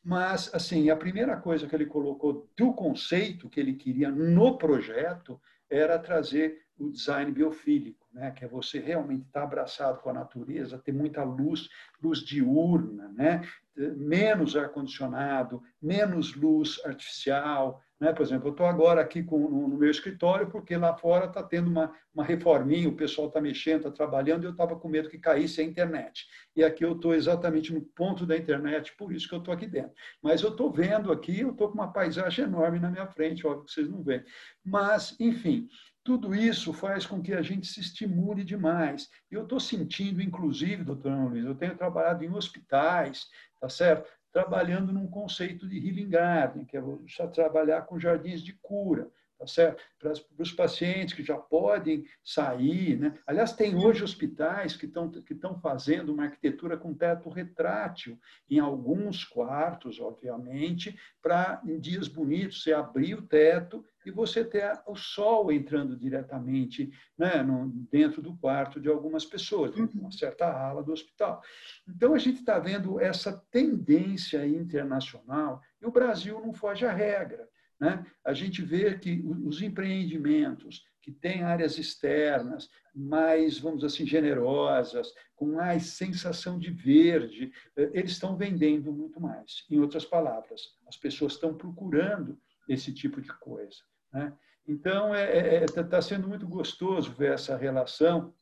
[0.02, 5.38] Mas, assim, a primeira coisa que ele colocou do conceito que ele queria no projeto
[5.68, 8.30] era trazer o design biofílico, né?
[8.30, 11.68] que é você realmente estar abraçado com a natureza, ter muita luz,
[12.02, 13.42] luz diurna, né?
[13.76, 18.12] menos ar-condicionado, menos luz artificial, né?
[18.12, 21.40] Por exemplo, eu estou agora aqui com, no, no, meu escritório porque lá fora está
[21.40, 25.08] tendo uma, uma reforminha, o pessoal está mexendo, está trabalhando, e eu estava com medo
[25.08, 26.26] que caísse a internet.
[26.56, 29.68] E aqui eu estou exatamente no ponto da internet, por isso que eu estou aqui
[29.68, 29.92] dentro.
[30.20, 33.66] Mas eu estou vendo aqui, eu estou com uma paisagem enorme na minha frente, óbvio
[33.66, 34.24] que vocês não veem.
[34.64, 35.68] Mas, enfim,
[36.02, 39.08] tudo isso faz com que a gente se estimule demais.
[39.30, 43.28] Eu estou sentindo, inclusive, doutor Ana Luiz, eu tenho trabalhado em hospitais,
[43.60, 44.10] tá certo?
[44.32, 46.82] Trabalhando num conceito de healing garden, que é
[47.28, 49.10] trabalhar com jardins de cura,
[49.42, 49.82] tá certo?
[49.98, 53.18] Para, os pacientes que já podem sair, né?
[53.26, 58.60] Aliás, tem hoje hospitais que estão que estão fazendo uma arquitetura com teto retrátil em
[58.60, 64.96] alguns quartos, obviamente, para em dias bonitos você abrir o teto e você ter o
[64.96, 70.82] sol entrando diretamente né, no, dentro do quarto de algumas pessoas, de uma certa ala
[70.82, 71.40] do hospital.
[71.88, 77.48] Então, a gente está vendo essa tendência internacional e o Brasil não foge à regra.
[77.82, 85.12] Né, a gente vê que os empreendimentos que têm áreas externas mais, vamos assim, generosas,
[85.34, 89.66] com mais sensação de verde, eh, eles estão vendendo muito mais.
[89.68, 93.78] Em outras palavras, as pessoas estão procurando esse tipo de coisa.
[94.12, 94.32] Né?
[94.64, 98.32] Então, está é, é, é tá sendo muito gostoso ver essa relação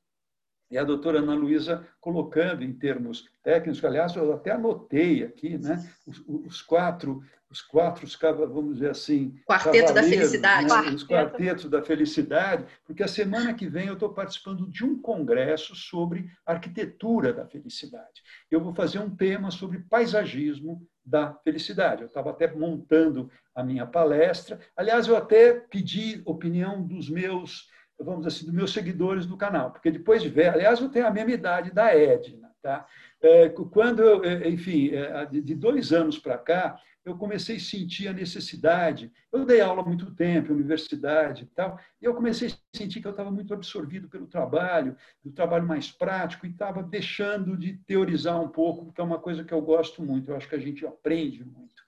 [0.71, 5.85] e a doutora Ana Luísa colocando em termos técnicos, aliás, eu até anotei aqui, né,
[6.07, 8.07] os, os quatro, os quatro,
[8.53, 13.67] vamos dizer assim, quarteto da felicidade, né, os quartetos da felicidade, porque a semana que
[13.67, 18.23] vem eu estou participando de um congresso sobre arquitetura da felicidade.
[18.49, 22.03] Eu vou fazer um tema sobre paisagismo da felicidade.
[22.03, 24.61] Eu estava até montando a minha palestra.
[24.77, 27.69] Aliás, eu até pedi opinião dos meus
[28.01, 31.11] vamos assim, dos meus seguidores do canal, porque depois de ver, aliás, eu tenho a
[31.11, 32.87] mesma idade da Edna, tá?
[33.21, 38.09] É, quando eu, é, enfim, é, de dois anos para cá, eu comecei a sentir
[38.09, 39.11] a necessidade.
[39.33, 43.07] Eu dei aula há muito tempo, universidade e tal, e eu comecei a sentir que
[43.07, 48.41] eu estava muito absorvido pelo trabalho, do trabalho mais prático, e estava deixando de teorizar
[48.41, 50.87] um pouco, porque é uma coisa que eu gosto muito, eu acho que a gente
[50.87, 51.83] aprende muito.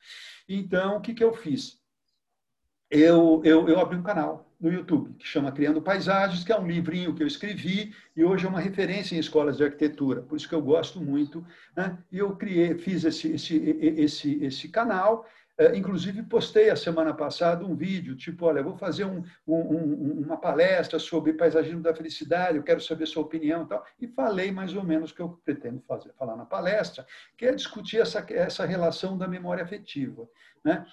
[0.49, 1.81] Então, o que, que eu fiz?
[2.91, 6.67] Eu, eu, eu abri um canal no YouTube, que chama Criando Paisagens, que é um
[6.67, 10.49] livrinho que eu escrevi e hoje é uma referência em escolas de arquitetura, por isso
[10.49, 11.45] que eu gosto muito.
[11.77, 11.99] Né?
[12.13, 15.27] E eu criei, fiz esse, esse, esse, esse canal,
[15.59, 20.37] é, inclusive postei a semana passada um vídeo, tipo, olha, vou fazer um, um, uma
[20.37, 24.75] palestra sobre paisagismo da felicidade, eu quero saber sua opinião e tal, e falei mais
[24.75, 27.05] ou menos o que eu pretendo fazer, falar na palestra,
[27.37, 30.27] que é discutir essa, essa relação da memória afetiva.
[30.65, 30.87] Né?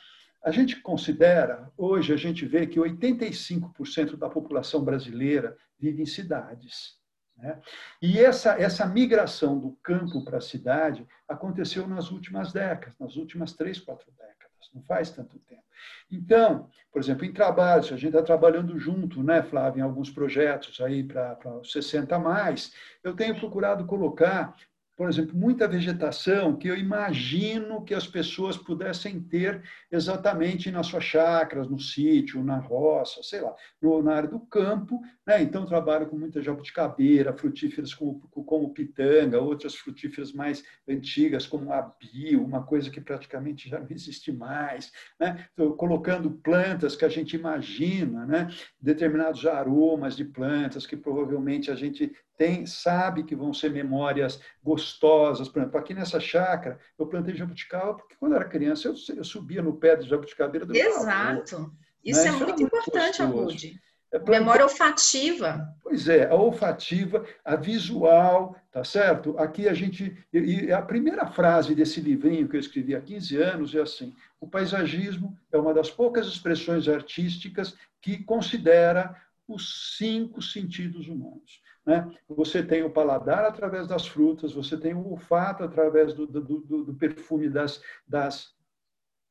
[0.44, 6.98] A gente considera, hoje a gente vê que 85% da população brasileira vive em cidades.
[7.38, 7.60] Né?
[8.02, 13.54] E essa, essa migração do campo para a cidade aconteceu nas últimas décadas, nas últimas
[13.54, 15.64] três, quatro décadas, não faz tanto tempo.
[16.12, 20.10] Então, por exemplo, em trabalho, se a gente está trabalhando junto, né, Flávio, em alguns
[20.10, 22.74] projetos aí para 60 mais,
[23.04, 24.56] eu tenho procurado colocar
[25.00, 31.06] por exemplo, muita vegetação que eu imagino que as pessoas pudessem ter exatamente nas suas
[31.06, 35.00] chacras, no sítio, na roça, sei lá, no, na área do campo.
[35.26, 35.42] Né?
[35.42, 41.96] Então, trabalho com muita jabuticabeira, frutíferas como, como pitanga, outras frutíferas mais antigas, como a
[42.38, 44.92] uma coisa que praticamente já não existe mais.
[45.18, 45.48] Né?
[45.78, 48.50] Colocando plantas que a gente imagina, né?
[48.78, 55.50] determinados aromas de plantas que provavelmente a gente tem, sabe que vão ser memórias gostosas.
[55.50, 59.62] Por exemplo, aqui nessa chácara, eu plantei jabuticaba porque quando era criança eu, eu subia
[59.62, 61.56] no pé de jabuticabeira do Exato.
[61.58, 61.72] Avô,
[62.02, 62.30] Isso né?
[62.30, 63.82] é Isso muito importante, Abude.
[64.10, 65.68] É Memória olfativa.
[65.84, 69.38] Pois é, a olfativa, a visual, tá certo?
[69.38, 70.18] Aqui a gente.
[70.34, 74.48] E a primeira frase desse livrinho que eu escrevi há 15 anos é assim: o
[74.48, 79.14] paisagismo é uma das poucas expressões artísticas que considera
[79.46, 81.62] os cinco sentidos humanos.
[81.86, 82.10] Né?
[82.28, 86.84] Você tem o paladar através das frutas, você tem o olfato através do, do, do,
[86.84, 88.54] do perfume das, das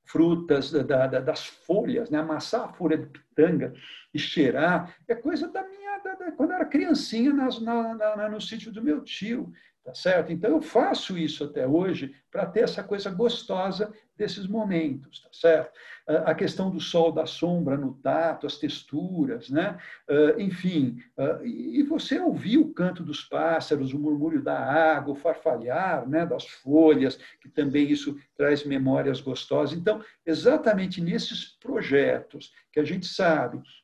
[0.05, 2.19] frutas, da, da, das folhas, né?
[2.19, 3.73] amassar a folha pitanga
[4.13, 8.41] e cheirar, é coisa da minha, da, quando eu era criancinha nas, na, na, no
[8.41, 9.53] sítio do meu tio,
[9.85, 10.33] tá certo?
[10.33, 15.73] Então eu faço isso até hoje para ter essa coisa gostosa desses momentos, tá certo?
[16.27, 19.79] A questão do sol, da sombra no tato, as texturas, né?
[20.37, 20.99] Enfim,
[21.45, 26.47] e você ouvir o canto dos pássaros, o murmúrio da água, o farfalhar né, das
[26.47, 29.79] folhas, que também isso traz memórias gostosas.
[29.79, 33.28] Então, exatamente nesses projetos que a gente sabe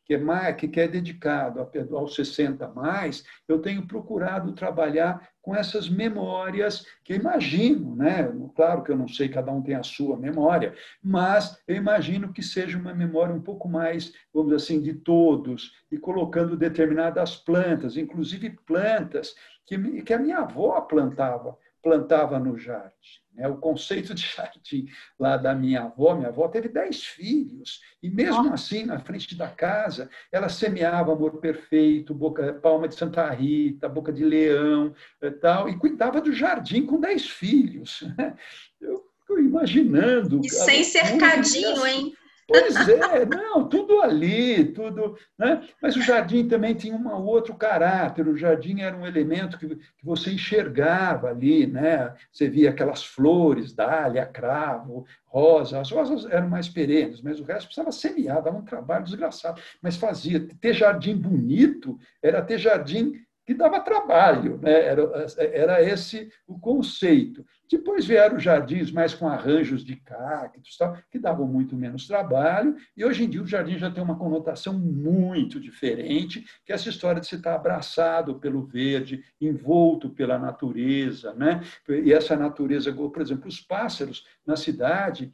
[0.05, 6.87] que é, que é dedicado aos 60 mais, eu tenho procurado trabalhar com essas memórias
[7.05, 8.31] que imagino, né?
[8.55, 12.43] Claro que eu não sei, cada um tem a sua memória, mas eu imagino que
[12.43, 17.97] seja uma memória um pouco mais, vamos dizer assim, de todos, e colocando determinadas plantas,
[17.97, 19.35] inclusive plantas
[19.67, 23.21] que, que a minha avó plantava, plantava no jardim.
[23.35, 23.47] Né?
[23.47, 24.87] O conceito de jardim
[25.21, 29.49] lá da minha avó, minha avó teve dez filhos, e mesmo assim, na frente da
[29.49, 35.31] casa, ela semeava amor perfeito, boca, palma de Santa Rita, boca de leão, e eh,
[35.31, 38.03] tal, e cuidava do jardim com dez filhos.
[38.17, 38.35] Né?
[38.81, 40.41] Eu fico imaginando.
[40.43, 42.15] E sem cercadinho, hein?
[42.47, 45.17] Pois é, não, tudo ali, tudo.
[45.39, 45.67] Né?
[45.81, 48.29] Mas o jardim também tinha um outro caráter.
[48.29, 52.15] O jardim era um elemento que, que você enxergava ali, né?
[52.31, 55.81] Você via aquelas flores, dália, cravo, rosa.
[55.81, 59.61] As rosas eram mais perenes, mas o resto precisava semear, dava um trabalho desgraçado.
[59.81, 60.47] Mas fazia.
[60.61, 64.87] Ter jardim bonito era ter jardim que dava trabalho, né?
[64.87, 67.45] era, era esse o conceito.
[67.71, 73.05] Depois vieram jardins mais com arranjos de cactos, tal, que davam muito menos trabalho, e
[73.05, 77.21] hoje em dia o jardim já tem uma conotação muito diferente, que é essa história
[77.21, 81.63] de se estar abraçado pelo verde, envolto pela natureza, né?
[81.89, 85.33] e essa natureza, por exemplo, os pássaros na cidade,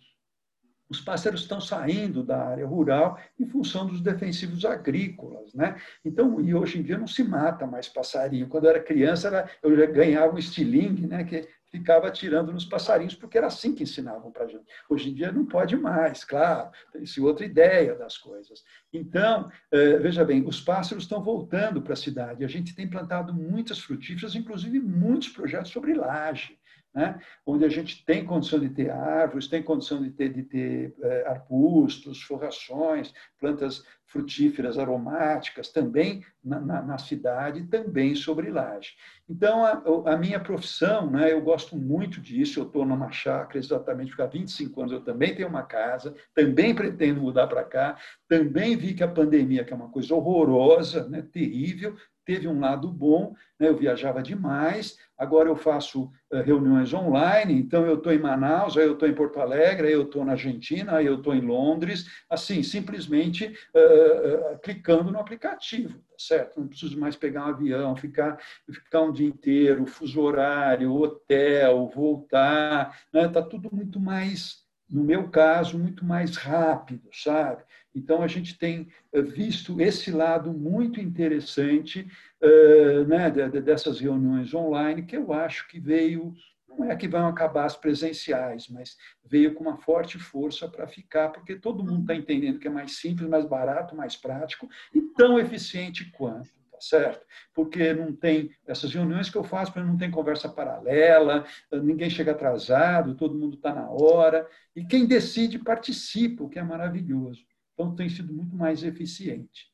[0.90, 5.80] os pássaros estão saindo da área rural em função dos defensivos agrícolas, né?
[6.04, 8.48] Então, e hoje em dia não se mata mais passarinho.
[8.48, 11.22] Quando eu era criança, eu já ganhava um estilingue, né?
[11.22, 14.64] Que ficava atirando nos passarinhos, porque era assim que ensinavam para a gente.
[14.88, 18.64] Hoje em dia não pode mais, claro, tem-se outra ideia das coisas.
[18.92, 22.44] Então, eh, veja bem, os pássaros estão voltando para a cidade.
[22.44, 26.58] A gente tem plantado muitas frutíferas, inclusive muitos projetos sobre laje
[26.94, 27.20] né?
[27.46, 31.28] onde a gente tem condição de ter árvores, tem condição de ter, de ter é,
[31.28, 38.94] arbustos, forrações, plantas frutíferas aromáticas também na, na, na, cidade, também sobre laje.
[39.28, 44.08] Então, a, a, minha profissão, né, eu gosto muito disso, eu estou numa chácara exatamente
[44.08, 47.96] porque há 25 anos eu também tenho uma casa, também pretendo mudar para cá,
[48.28, 51.94] também vi que a pandemia, que é uma coisa horrorosa, né, terrível,
[52.30, 53.68] teve um lado bom, né?
[53.68, 58.86] eu viajava demais, agora eu faço uh, reuniões online, então eu estou em Manaus, aí
[58.86, 62.06] eu estou em Porto Alegre, aí eu estou na Argentina, aí eu estou em Londres,
[62.30, 66.60] assim, simplesmente uh, uh, clicando no aplicativo, tá certo?
[66.60, 68.38] Não preciso mais pegar um avião, ficar,
[68.72, 73.28] ficar um dia inteiro, fuso horário, hotel, voltar, está né?
[73.28, 77.62] Tá tudo muito mais no meu caso, muito mais rápido, sabe?
[77.94, 82.06] Então, a gente tem eh, visto esse lado muito interessante
[82.42, 86.34] uh, né, dessas reuniões online, que eu acho que veio,
[86.68, 91.30] não é que vão acabar as presenciais, mas veio com uma forte força para ficar,
[91.30, 95.38] porque todo mundo está entendendo que é mais simples, mais barato, mais prático e tão
[95.38, 97.24] eficiente quanto certo?
[97.54, 103.14] Porque não tem essas reuniões que eu faço, não tem conversa paralela, ninguém chega atrasado,
[103.14, 107.44] todo mundo está na hora, e quem decide participa, o que é maravilhoso.
[107.74, 109.70] Então tem sido muito mais eficiente.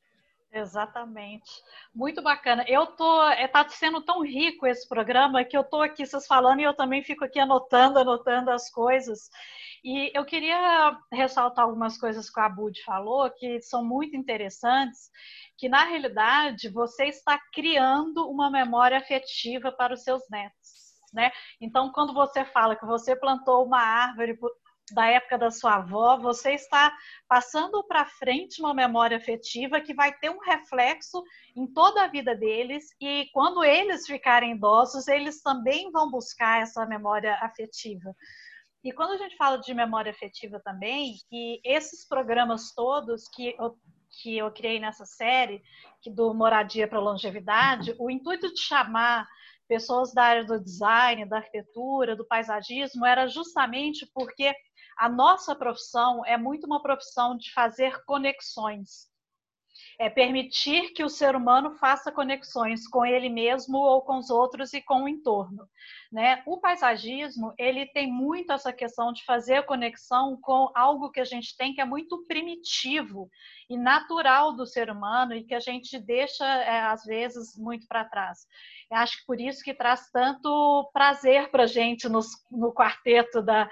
[0.51, 1.51] Exatamente.
[1.93, 2.63] Muito bacana.
[2.67, 6.59] Eu tô, está é, sendo tão rico esse programa que eu tô aqui vocês falando
[6.61, 9.29] e eu também fico aqui anotando, anotando as coisas.
[9.83, 15.11] E eu queria ressaltar algumas coisas que o Abud falou que são muito interessantes
[15.57, 20.87] que na realidade você está criando uma memória afetiva para os seus netos.
[21.13, 21.31] Né?
[21.59, 24.37] Então, quando você fala que você plantou uma árvore
[24.91, 26.95] da época da sua avó, você está
[27.27, 31.23] passando para frente uma memória afetiva que vai ter um reflexo
[31.55, 36.85] em toda a vida deles e quando eles ficarem idosos, eles também vão buscar essa
[36.85, 38.15] memória afetiva.
[38.83, 43.77] E quando a gente fala de memória afetiva também, e esses programas todos que eu
[44.21, 45.61] que eu criei nessa série,
[46.01, 49.27] que do Moradia para Longevidade, o intuito de chamar
[49.67, 54.55] pessoas da área do design, da arquitetura, do paisagismo, era justamente porque
[54.97, 59.07] a nossa profissão é muito uma profissão de fazer conexões
[59.99, 64.73] é permitir que o ser humano faça conexões com ele mesmo ou com os outros
[64.73, 65.67] e com o entorno.
[66.11, 66.43] Né?
[66.45, 71.55] O paisagismo ele tem muito essa questão de fazer conexão com algo que a gente
[71.57, 73.29] tem que é muito primitivo
[73.69, 78.05] e natural do ser humano e que a gente deixa é, às vezes muito para
[78.05, 78.45] trás.
[78.91, 83.69] Eu acho que por isso que traz tanto prazer para gente nos, no quarteto da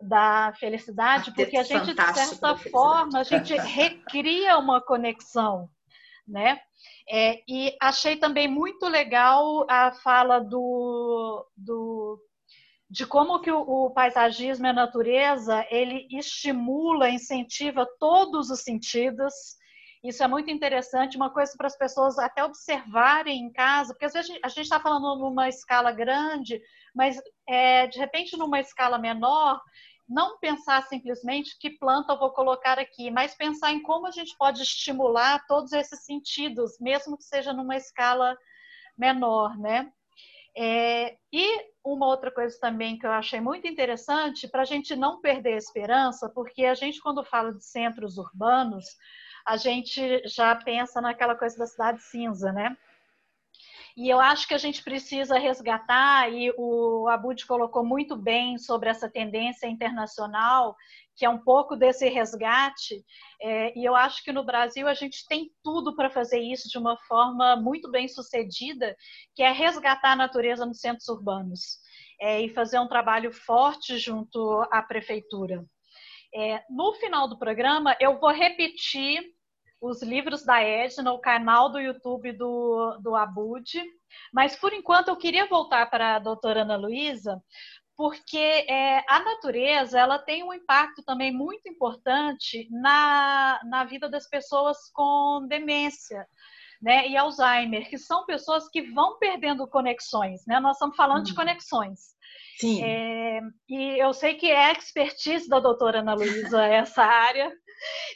[0.00, 5.68] da felicidade, porque a gente, de certa forma, a gente recria uma conexão,
[6.26, 6.60] né?
[7.08, 12.20] É, e achei também muito legal a fala do, do
[12.90, 19.32] de como que o, o, paisagismo e a natureza ele estimula, incentiva todos os sentidos.
[20.02, 24.12] Isso é muito interessante, uma coisa para as pessoas até observarem em casa, porque às
[24.12, 26.60] vezes a gente está falando numa escala grande,
[26.94, 29.60] mas é, de repente numa escala menor,
[30.08, 34.36] não pensar simplesmente que planta eu vou colocar aqui, mas pensar em como a gente
[34.38, 38.36] pode estimular todos esses sentidos, mesmo que seja numa escala
[38.96, 39.90] menor, né?
[40.56, 45.20] É, e uma outra coisa também que eu achei muito interessante, para a gente não
[45.20, 48.86] perder a esperança, porque a gente, quando fala de centros urbanos,
[49.46, 52.76] a gente já pensa naquela coisa da cidade cinza, né?
[53.96, 58.90] E eu acho que a gente precisa resgatar, e o Abud colocou muito bem sobre
[58.90, 60.76] essa tendência internacional,
[61.16, 63.02] que é um pouco desse resgate,
[63.40, 66.76] é, e eu acho que no Brasil a gente tem tudo para fazer isso de
[66.76, 68.94] uma forma muito bem sucedida,
[69.34, 71.78] que é resgatar a natureza nos centros urbanos.
[72.18, 75.62] É, e fazer um trabalho forte junto à prefeitura.
[76.34, 79.35] É, no final do programa, eu vou repetir
[79.80, 83.82] os livros da Edna, o canal do YouTube do, do Abud.
[84.32, 87.40] Mas, por enquanto, eu queria voltar para a doutora Ana Luísa,
[87.96, 94.28] porque é, a natureza ela tem um impacto também muito importante na, na vida das
[94.28, 96.26] pessoas com demência.
[96.82, 100.60] Né, e Alzheimer, que são pessoas que vão perdendo conexões, né?
[100.60, 101.22] Nós estamos falando hum.
[101.24, 102.14] de conexões.
[102.58, 102.84] Sim.
[102.84, 107.50] É, e eu sei que é expertise da doutora Ana Luísa essa área.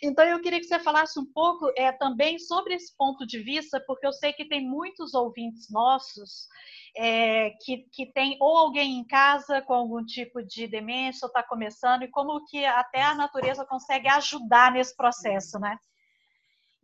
[0.02, 3.82] Então, eu queria que você falasse um pouco é, também sobre esse ponto de vista,
[3.86, 6.48] porque eu sei que tem muitos ouvintes nossos
[6.96, 11.42] é, que, que tem ou alguém em casa com algum tipo de demência ou está
[11.42, 15.76] começando, e como que até a natureza consegue ajudar nesse processo, né?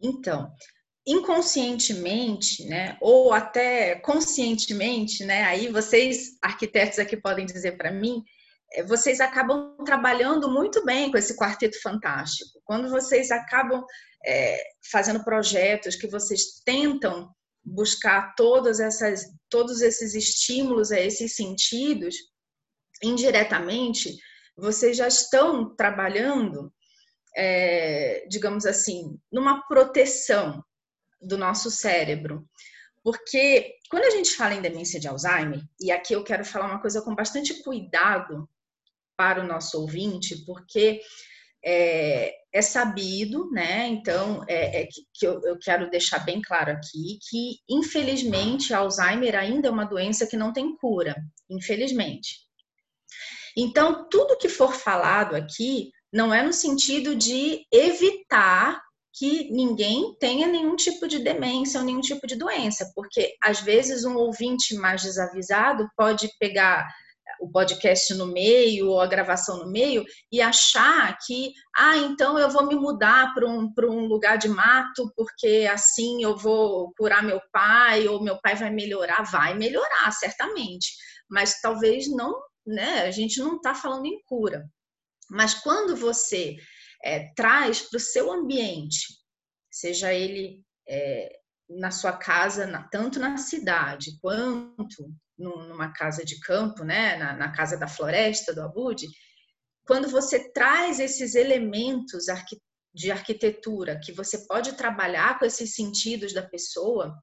[0.01, 0.53] Então,
[1.07, 8.23] inconscientemente, né, ou até conscientemente, né, aí vocês, arquitetos aqui podem dizer para mim,
[8.87, 12.61] vocês acabam trabalhando muito bem com esse quarteto fantástico.
[12.65, 13.85] Quando vocês acabam
[14.27, 17.31] é, fazendo projetos que vocês tentam
[17.65, 22.15] buscar todas essas, todos esses estímulos a esses sentidos,
[23.03, 24.17] indiretamente,
[24.57, 26.73] vocês já estão trabalhando,
[27.37, 30.65] é, digamos assim, numa proteção
[31.21, 32.49] do nosso cérebro.
[33.03, 36.81] Porque quando a gente fala em demência de Alzheimer, e aqui eu quero falar uma
[36.81, 38.49] coisa com bastante cuidado
[39.17, 41.01] para o nosso ouvinte, porque
[41.65, 43.89] é, é sabido, né?
[43.89, 49.69] Então, é, é que, eu, eu, quero deixar bem claro aqui que, infelizmente, Alzheimer ainda
[49.69, 51.17] é uma doença que não tem cura,
[51.51, 52.47] infelizmente.
[53.57, 58.81] Então, tudo que for falado aqui não é no sentido de evitar
[59.19, 64.05] que ninguém tenha nenhum tipo de demência ou nenhum tipo de doença, porque às vezes
[64.05, 66.87] um ouvinte mais desavisado pode pegar
[67.41, 72.51] o podcast no meio ou a gravação no meio e achar que, ah, então eu
[72.51, 77.41] vou me mudar para um, um lugar de mato porque assim eu vou curar meu
[77.53, 79.23] pai ou meu pai vai melhorar.
[79.31, 80.93] Vai melhorar, certamente,
[81.29, 83.03] mas talvez não, né?
[83.03, 84.69] A gente não está falando em cura.
[85.31, 86.57] Mas quando você
[87.05, 89.07] é, traz para o seu ambiente,
[89.71, 91.33] seja ele é,
[91.69, 97.53] na sua casa, na, tanto na cidade quanto numa casa de campo, né, na, na
[97.53, 99.07] casa da floresta do Abude,
[99.87, 102.27] quando você traz esses elementos
[102.95, 107.15] de arquitetura que você pode trabalhar com esses sentidos da pessoa,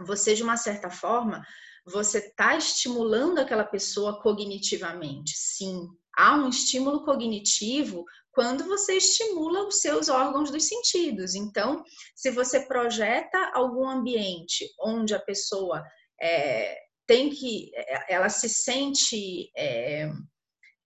[0.00, 1.44] você de uma certa forma
[1.86, 5.34] você está estimulando aquela pessoa cognitivamente.
[5.36, 8.04] Sim, há um estímulo cognitivo
[8.34, 11.34] quando você estimula os seus órgãos dos sentidos.
[11.34, 15.84] Então, se você projeta algum ambiente onde a pessoa
[16.20, 16.76] é,
[17.06, 17.70] tem que,
[18.08, 20.10] ela se sente é,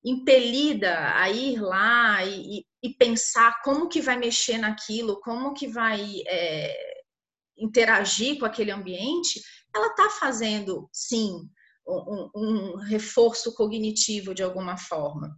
[0.05, 6.22] impelida a ir lá e, e, pensar como que vai mexer naquilo, como que vai
[6.26, 6.76] é,
[7.57, 9.40] interagir com aquele ambiente,
[9.74, 11.49] ela está fazendo, sim,
[11.86, 15.34] um, um reforço cognitivo de alguma forma.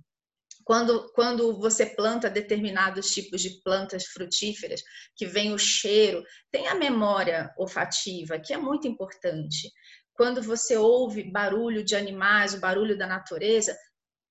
[0.71, 4.81] Quando, quando você planta determinados tipos de plantas frutíferas,
[5.17, 9.69] que vem o cheiro, tem a memória olfativa, que é muito importante
[10.15, 13.77] quando você ouve barulho de animais, o barulho da natureza,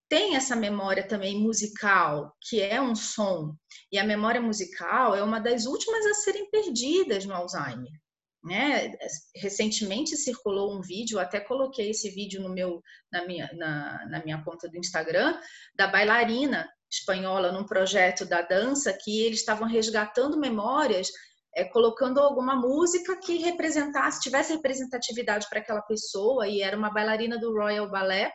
[0.07, 3.53] tem essa memória também musical, que é um som.
[3.91, 7.91] E a memória musical é uma das últimas a serem perdidas no Alzheimer.
[8.43, 8.93] Né?
[9.35, 12.81] Recentemente circulou um vídeo, até coloquei esse vídeo no meu,
[13.11, 15.37] na, minha, na, na minha conta do Instagram,
[15.75, 21.09] da bailarina espanhola num projeto da dança que eles estavam resgatando memórias
[21.55, 27.37] é, colocando alguma música que representasse, tivesse representatividade para aquela pessoa, e era uma bailarina
[27.39, 28.31] do Royal Ballet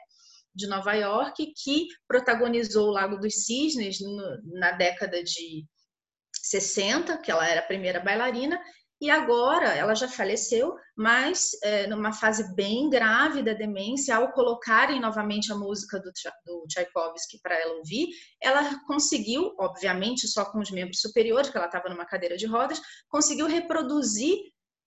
[0.55, 5.65] de Nova York que protagonizou o Lago dos Cisnes no, na década de
[6.33, 8.61] 60, que ela era a primeira bailarina,
[9.05, 14.99] e agora ela já faleceu, mas é, numa fase bem grave da demência, ao colocarem
[14.99, 16.11] novamente a música do,
[16.47, 18.09] do Tchaikovsky para ela ouvir,
[18.43, 22.81] ela conseguiu, obviamente só com os membros superiores, porque ela estava numa cadeira de rodas,
[23.07, 24.39] conseguiu reproduzir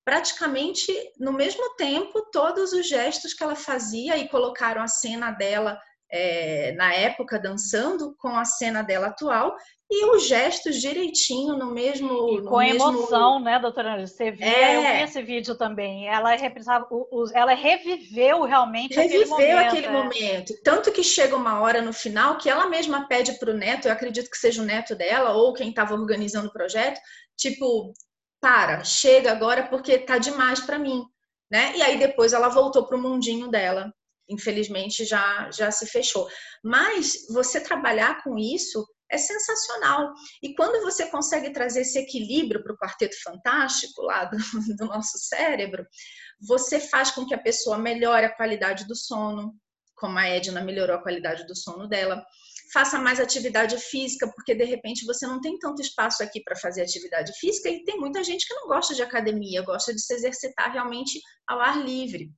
[0.03, 5.79] praticamente no mesmo tempo todos os gestos que ela fazia e colocaram a cena dela
[6.09, 9.55] é, na época dançando com a cena dela atual
[9.89, 12.29] e os gestos direitinho no mesmo.
[12.29, 12.89] E com mesmo...
[12.89, 14.05] emoção, né, doutora?
[14.05, 14.75] Você viu, é...
[14.75, 16.07] eu vi esse vídeo também.
[16.07, 16.87] Ela representava,
[17.33, 19.67] ela reviveu realmente reviveu aquele momento.
[19.67, 19.91] aquele é.
[19.91, 20.53] momento.
[20.63, 23.93] Tanto que chega uma hora no final que ela mesma pede para o neto, eu
[23.93, 26.99] acredito que seja o neto dela ou quem estava organizando o projeto,
[27.37, 27.93] tipo,
[28.41, 31.03] para, chega agora porque tá demais para mim,
[31.49, 31.73] né?
[31.77, 33.93] E aí depois ela voltou para o mundinho dela.
[34.29, 36.27] Infelizmente já já se fechou.
[36.63, 40.13] Mas você trabalhar com isso é sensacional.
[40.43, 44.37] E quando você consegue trazer esse equilíbrio para o quarteto fantástico lá do,
[44.77, 45.85] do nosso cérebro,
[46.39, 49.55] você faz com que a pessoa melhore a qualidade do sono,
[49.95, 52.23] como a Edna melhorou a qualidade do sono dela.
[52.73, 56.81] Faça mais atividade física, porque de repente você não tem tanto espaço aqui para fazer
[56.81, 60.71] atividade física e tem muita gente que não gosta de academia, gosta de se exercitar
[60.71, 62.29] realmente ao ar livre.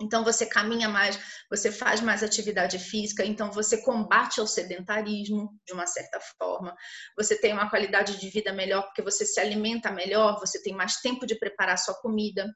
[0.00, 1.18] Então você caminha mais,
[1.48, 6.74] você faz mais atividade física, então você combate o sedentarismo de uma certa forma.
[7.16, 10.96] Você tem uma qualidade de vida melhor porque você se alimenta melhor, você tem mais
[10.96, 12.52] tempo de preparar sua comida,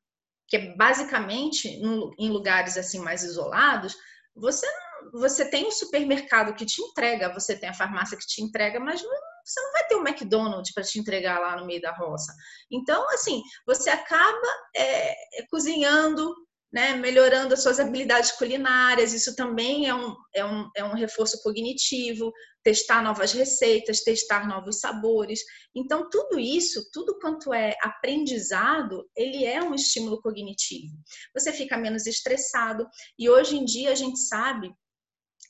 [0.48, 3.94] que é basicamente em lugares assim mais isolados,
[4.34, 4.66] você
[5.12, 9.00] você tem um supermercado que te entrega, você tem a farmácia que te entrega, mas
[9.44, 12.34] você não vai ter um McDonald's para te entregar lá no meio da roça.
[12.70, 15.14] Então, assim, você acaba é,
[15.50, 16.34] cozinhando
[16.72, 21.42] né, melhorando as suas habilidades culinárias, isso também é um, é, um, é um reforço
[21.42, 22.30] cognitivo,
[22.62, 25.40] testar novas receitas, testar novos sabores.
[25.74, 30.94] Então, tudo isso, tudo quanto é aprendizado, ele é um estímulo cognitivo.
[31.34, 32.86] Você fica menos estressado,
[33.18, 34.70] e hoje em dia a gente sabe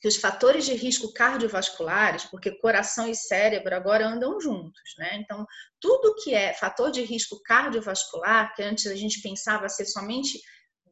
[0.00, 5.16] que os fatores de risco cardiovasculares, porque coração e cérebro agora andam juntos, né?
[5.16, 5.44] Então,
[5.80, 10.40] tudo que é fator de risco cardiovascular, que antes a gente pensava ser somente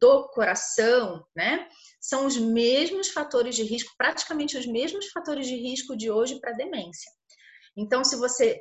[0.01, 1.67] do coração, né?
[2.01, 6.53] São os mesmos fatores de risco, praticamente os mesmos fatores de risco de hoje para
[6.53, 7.11] demência.
[7.77, 8.61] Então, se você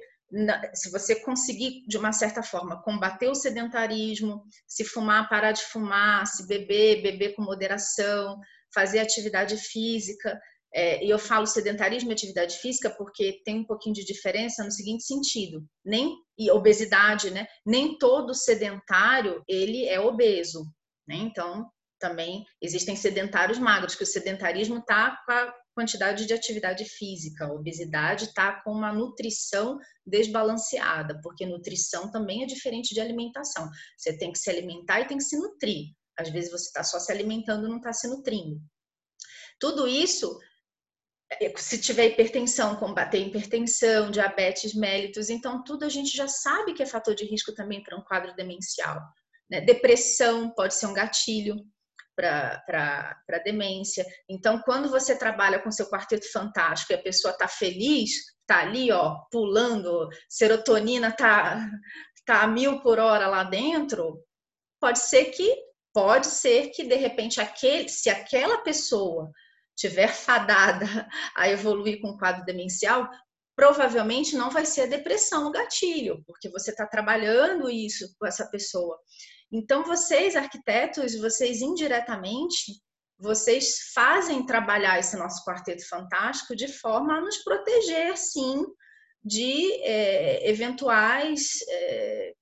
[0.74, 6.26] se você conseguir de uma certa forma combater o sedentarismo, se fumar, parar de fumar,
[6.26, 8.40] se beber, beber com moderação,
[8.74, 10.38] fazer atividade física,
[10.74, 14.72] é, e eu falo sedentarismo e atividade física porque tem um pouquinho de diferença no
[14.72, 17.48] seguinte sentido, nem e obesidade, né?
[17.66, 20.66] Nem todo sedentário ele é obeso,
[21.08, 21.16] né?
[21.16, 27.45] Então, também existem sedentários magros, que o sedentarismo está com a quantidade de atividade física,
[27.45, 33.70] a obesidade está com uma nutrição desbalanceada, porque nutrição também é diferente de alimentação.
[33.97, 35.93] Você tem que se alimentar e tem que se nutrir.
[36.18, 38.62] Às vezes você está só se alimentando e não está se nutrindo.
[39.60, 40.39] Tudo isso,
[41.30, 46.84] é, se tiver hipertensão, combater hipertensão, diabetes mellitus, então tudo a gente já sabe que
[46.84, 49.01] é fator de risco também para um quadro demencial.
[49.50, 49.62] Né?
[49.62, 51.56] Depressão pode ser um gatilho
[52.16, 54.06] para demência.
[54.30, 58.91] Então, quando você trabalha com seu quarteto fantástico e a pessoa está feliz, está ali,
[58.91, 61.70] ó, pulando, serotonina está
[62.26, 64.24] tá a mil por hora lá dentro,
[64.80, 65.56] pode ser que
[65.93, 69.32] pode ser que de repente aquele, se aquela pessoa
[69.78, 70.86] tiver fadada
[71.36, 73.10] a evoluir com um quadro demencial,
[73.56, 78.46] provavelmente não vai ser a depressão o gatilho, porque você está trabalhando isso com essa
[78.50, 79.00] pessoa.
[79.52, 82.82] Então, vocês, arquitetos, vocês indiretamente,
[83.18, 88.66] vocês fazem trabalhar esse nosso quarteto fantástico de forma a nos proteger, sim,
[89.24, 92.34] de é, eventuais é,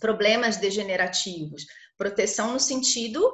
[0.00, 1.66] problemas degenerativos.
[1.98, 3.32] Proteção no sentido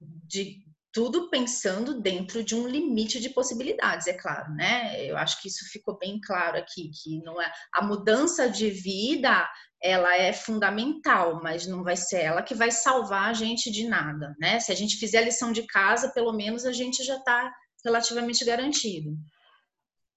[0.00, 5.04] de tudo pensando dentro de um limite de possibilidades, é claro, né?
[5.04, 9.48] Eu acho que isso ficou bem claro aqui, que não é a mudança de vida,
[9.82, 14.34] ela é fundamental, mas não vai ser ela que vai salvar a gente de nada,
[14.38, 14.60] né?
[14.60, 17.52] Se a gente fizer a lição de casa, pelo menos a gente já está
[17.84, 19.16] relativamente garantido.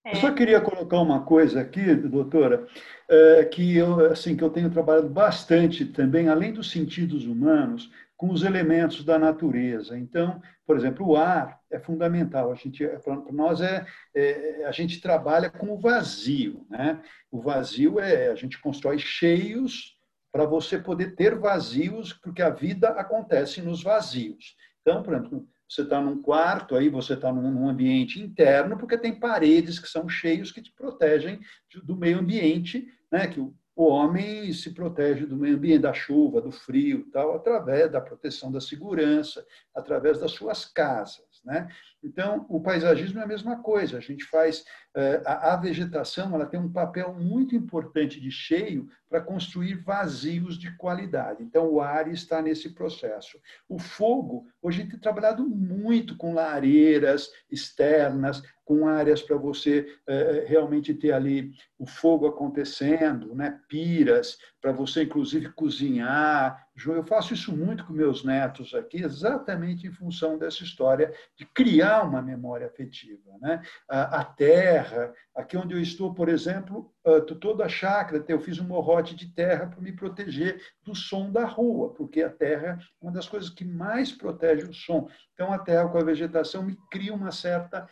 [0.05, 2.67] Eu só queria colocar uma coisa aqui, doutora,
[3.07, 7.89] é, que eu assim que eu tenho trabalhado bastante também, além dos sentidos humanos,
[8.23, 9.99] com os elementos da natureza.
[9.99, 12.53] Então, por exemplo, o ar é fundamental.
[12.53, 17.01] A gente, para nós é, é, a gente trabalha com o vazio, né?
[17.29, 19.97] O vazio é a gente constrói cheios
[20.31, 24.55] para você poder ter vazios, porque a vida acontece nos vazios.
[24.81, 29.19] Então, por exemplo, você está num quarto, aí você está num ambiente interno, porque tem
[29.19, 31.41] paredes que são cheios que te protegem
[31.83, 33.27] do meio ambiente, né?
[33.27, 37.91] Que o o homem se protege do meio ambiente, da chuva, do frio, tal, através
[37.91, 41.67] da proteção da segurança, através das suas casas, né?
[42.03, 43.97] Então, o paisagismo é a mesma coisa.
[43.97, 49.21] A gente faz eh, a vegetação, ela tem um papel muito importante de cheio para
[49.21, 51.43] construir vazios de qualidade.
[51.43, 53.39] Então, o ar está nesse processo.
[53.69, 59.85] O fogo, hoje a gente tem trabalhado muito com lareiras externas, com áreas para você
[60.07, 63.59] é, realmente ter ali o fogo acontecendo, né?
[63.67, 66.65] piras, para você inclusive cozinhar.
[66.85, 71.92] Eu faço isso muito com meus netos aqui, exatamente em função dessa história de criar
[72.01, 73.37] uma memória afetiva.
[73.39, 73.61] Né?
[73.87, 76.91] A, terra, aqui onde eu estou, por exemplo,
[77.39, 81.45] toda a chácara, eu fiz um morrote de terra para me proteger do som da
[81.45, 85.07] rua, porque a terra é uma das coisas que mais protege o som.
[85.33, 87.87] Então, a terra com a vegetação me cria uma certa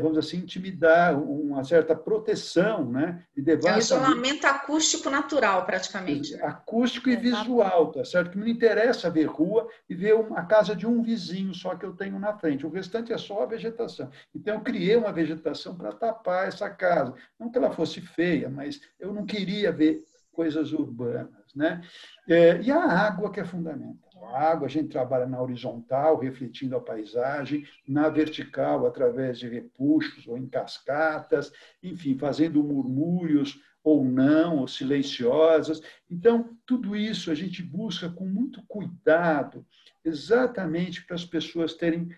[0.00, 3.22] vamos assim, intimidar, uma certa proteção, né?
[3.36, 6.34] E é um isolamento acústico natural, praticamente.
[6.42, 8.30] Acústico e visual, tá certo?
[8.30, 11.84] Que me interessa ver rua e ver uma, a casa de um vizinho só que
[11.84, 12.66] eu tenho na frente.
[12.66, 14.10] O restante é só a vegetação.
[14.34, 17.14] Então, eu criei uma vegetação para tapar essa casa.
[17.38, 20.02] Não que ela fosse feia, mas eu não queria ver
[20.32, 21.82] coisas urbanas, né?
[22.28, 24.05] É, e a água que é fundamental.
[24.22, 30.26] A água a gente trabalha na horizontal, refletindo a paisagem, na vertical, através de repuxos
[30.26, 31.52] ou em cascatas,
[31.82, 35.80] enfim, fazendo murmúrios ou não, ou silenciosas.
[36.10, 39.64] Então, tudo isso a gente busca com muito cuidado,
[40.04, 42.08] exatamente para as pessoas terem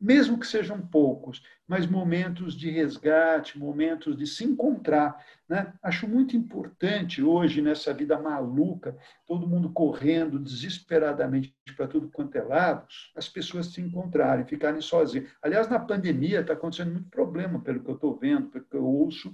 [0.00, 5.24] mesmo que sejam poucos, mas momentos de resgate, momentos de se encontrar.
[5.48, 5.72] Né?
[5.82, 12.42] Acho muito importante hoje, nessa vida maluca, todo mundo correndo desesperadamente para tudo quanto é
[12.42, 15.30] lado, as pessoas se encontrarem, ficarem sozinhas.
[15.42, 18.84] Aliás, na pandemia está acontecendo muito problema, pelo que eu estou vendo, pelo que eu
[18.84, 19.32] ouço,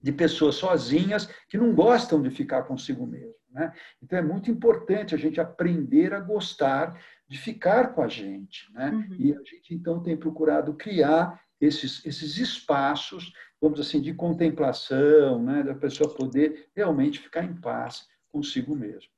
[0.00, 3.41] de pessoas sozinhas que não gostam de ficar consigo mesmo.
[3.52, 3.72] Né?
[4.02, 6.98] Então, é muito importante a gente aprender a gostar
[7.28, 8.72] de ficar com a gente.
[8.72, 8.90] Né?
[8.90, 9.16] Uhum.
[9.18, 15.62] E a gente, então, tem procurado criar esses, esses espaços, vamos assim, de contemplação, né?
[15.62, 19.10] da pessoa poder realmente ficar em paz consigo mesmo.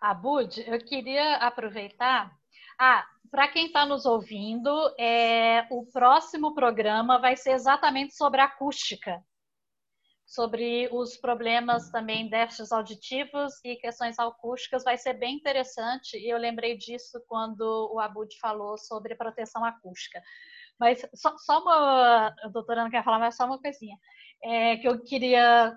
[0.00, 2.34] Abud, eu queria aproveitar.
[2.78, 9.22] Ah, para quem está nos ouvindo, é, o próximo programa vai ser exatamente sobre acústica
[10.26, 16.36] sobre os problemas também déficits auditivos e questões acústicas vai ser bem interessante e eu
[16.36, 17.62] lembrei disso quando
[17.92, 20.20] o Abud falou sobre proteção acústica.
[20.78, 23.96] Mas só, só uma, a doutora não quer falar, mas só uma coisinha.
[24.44, 25.74] É, que eu queria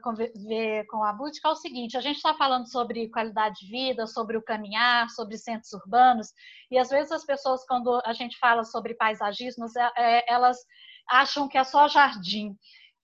[0.48, 3.72] ver com a Abud, que é o seguinte, a gente está falando sobre qualidade de
[3.72, 6.34] vida, sobre o caminhar, sobre centros urbanos,
[6.70, 10.58] e às vezes as pessoas, quando a gente fala sobre paisagismos, é, é elas
[11.08, 12.54] acham que é só jardim.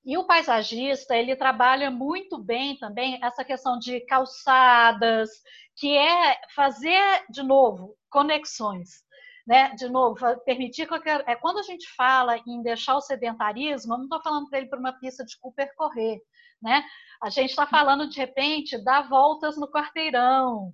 [0.06, 5.30] E o paisagista, ele trabalha muito bem também essa questão de calçadas,
[5.76, 9.04] que é fazer, de novo, conexões.
[9.48, 9.70] Né?
[9.76, 14.06] De novo, permitir que é quando a gente fala em deixar o sedentarismo, eu não
[14.06, 16.20] estou falando para ele para uma pista de Cooper correr,
[16.60, 16.84] né?
[17.22, 20.74] A gente está falando de repente dar voltas no quarteirão,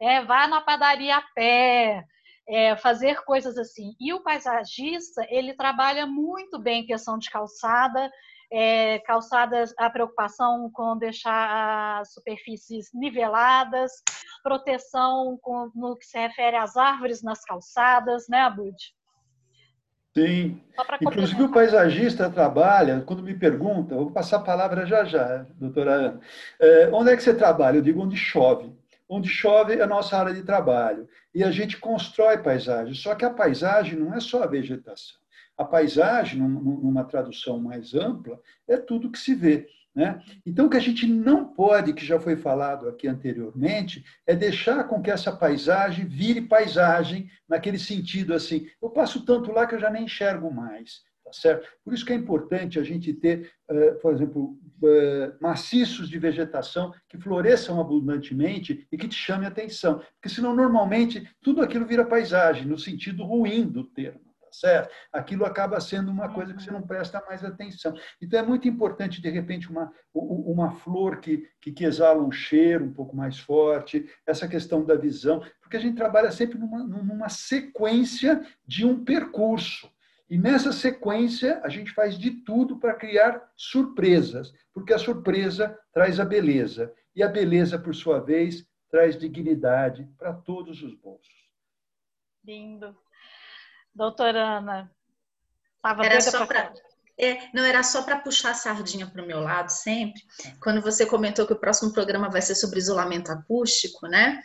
[0.00, 2.04] é, vá na padaria a pé,
[2.48, 3.96] é, fazer coisas assim.
[3.98, 8.08] E o paisagista ele trabalha muito bem questão de calçada
[8.52, 13.90] é, calçadas, a preocupação com deixar as superfícies niveladas,
[14.42, 18.76] proteção com, no que se refere às árvores nas calçadas, né, Abud?
[20.14, 20.60] Sim.
[21.00, 26.20] Inclusive o paisagista trabalha, quando me pergunta, vou passar a palavra já já, doutora Ana.
[26.60, 27.78] É, onde é que você trabalha?
[27.78, 28.70] Eu digo onde chove.
[29.08, 31.08] Onde chove é a nossa área de trabalho.
[31.34, 32.94] E a gente constrói paisagem.
[32.94, 35.21] Só que a paisagem não é só a vegetação.
[35.56, 39.68] A paisagem, numa tradução mais ampla, é tudo que se vê.
[39.94, 40.22] Né?
[40.46, 44.84] Então, o que a gente não pode, que já foi falado aqui anteriormente, é deixar
[44.84, 49.80] com que essa paisagem vire paisagem, naquele sentido assim, eu passo tanto lá que eu
[49.80, 51.02] já nem enxergo mais.
[51.24, 51.68] Tá certo?
[51.84, 56.92] Por isso que é importante a gente ter, eh, por exemplo, eh, maciços de vegetação
[57.08, 60.02] que floresçam abundantemente e que te chame a atenção.
[60.14, 64.92] Porque senão, normalmente, tudo aquilo vira paisagem, no sentido ruim do termo certo?
[65.12, 67.94] Aquilo acaba sendo uma coisa que você não presta mais atenção.
[68.20, 72.84] Então, é muito importante, de repente, uma, uma flor que, que, que exala um cheiro
[72.84, 77.28] um pouco mais forte, essa questão da visão, porque a gente trabalha sempre numa, numa
[77.28, 79.90] sequência de um percurso.
[80.28, 86.18] E nessa sequência, a gente faz de tudo para criar surpresas, porque a surpresa traz
[86.18, 86.92] a beleza.
[87.14, 91.50] E a beleza, por sua vez, traz dignidade para todos os bolsos.
[92.44, 92.96] Lindo.
[93.94, 94.90] Doutora Ana,
[95.76, 96.72] estava era só para
[97.18, 100.22] é, não era só para puxar a sardinha para o meu lado sempre.
[100.60, 104.40] Quando você comentou que o próximo programa vai ser sobre isolamento acústico, né?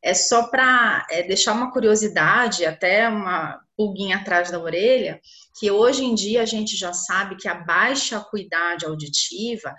[0.00, 5.20] É só para é, deixar uma curiosidade, até uma pulguinha atrás da orelha,
[5.58, 9.74] que hoje em dia a gente já sabe que a baixa acuidade auditiva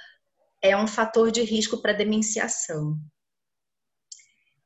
[0.61, 2.97] é um fator de risco para demenciação.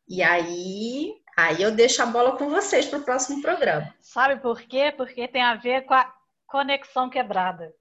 [0.07, 3.93] E aí Aí eu deixo a bola com vocês para o próximo programa.
[4.01, 4.91] Sabe por quê?
[4.97, 6.11] Porque tem a ver com a
[6.47, 7.71] conexão quebrada.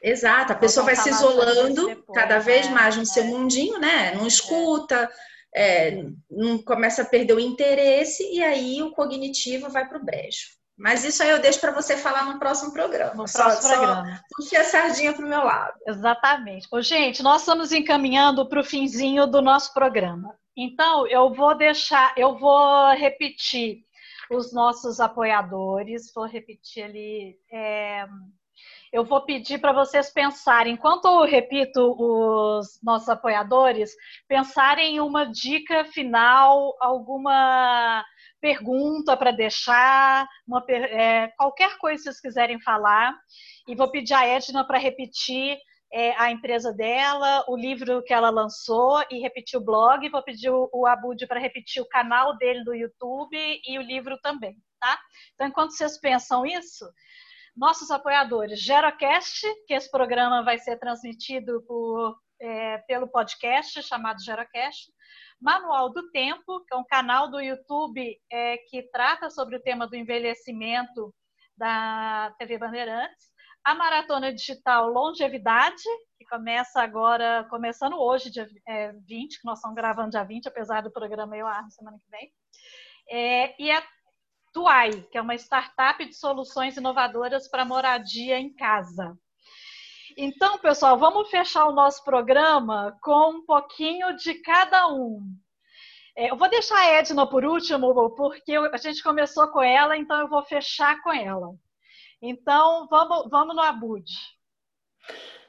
[0.00, 2.72] Exato, a pessoa vai se isolando depois, cada vez né?
[2.72, 3.26] mais no seu é.
[3.26, 4.14] mundinho, né?
[4.14, 5.10] Não escuta,
[5.52, 10.54] é, não começa a perder o interesse e aí o cognitivo vai para o brejo.
[10.78, 13.14] Mas isso aí eu deixo para você falar no próximo programa.
[13.14, 14.20] No só, próximo programa.
[14.36, 15.74] Puxe a sardinha para o meu lado.
[15.88, 16.68] Exatamente.
[16.70, 20.38] Ô, gente, nós estamos encaminhando para o finzinho do nosso programa.
[20.56, 23.84] Então, eu vou deixar, eu vou repetir
[24.30, 26.12] os nossos apoiadores.
[26.14, 27.36] Vou repetir ali.
[27.52, 28.06] É,
[28.92, 33.94] eu vou pedir para vocês pensarem, enquanto eu repito os nossos apoiadores,
[34.26, 38.04] pensarem em uma dica final, alguma
[38.40, 43.14] pergunta para deixar, uma, é, qualquer coisa que vocês quiserem falar.
[43.68, 45.58] E vou pedir a Edna para repetir
[45.96, 50.06] é, a empresa dela, o livro que ela lançou e repetir o blog.
[50.10, 53.34] Vou pedir o, Abud para repetir o canal dele do YouTube
[53.66, 55.00] e o livro também, tá?
[55.32, 56.86] Então, enquanto vocês pensam isso,
[57.56, 64.92] nossos apoiadores, Gerocast, que esse programa vai ser transmitido por, é, pelo podcast chamado Gerocast,
[65.40, 69.86] Manual do Tempo, que é um canal do YouTube é, que trata sobre o tema
[69.86, 71.10] do envelhecimento
[71.56, 73.34] da TV Bandeirantes,
[73.66, 75.82] a Maratona Digital Longevidade,
[76.16, 80.82] que começa agora, começando hoje, dia é, 20, que nós estamos gravando dia 20, apesar
[80.84, 82.30] do programa eu ar semana que vem.
[83.10, 83.82] É, e a
[84.52, 89.18] Tuai, que é uma startup de soluções inovadoras para moradia em casa.
[90.16, 95.20] Então, pessoal, vamos fechar o nosso programa com um pouquinho de cada um.
[96.16, 100.20] É, eu vou deixar a Edna por último, porque a gente começou com ela, então
[100.20, 101.48] eu vou fechar com ela.
[102.20, 104.04] Então, vamos, vamos no Abud.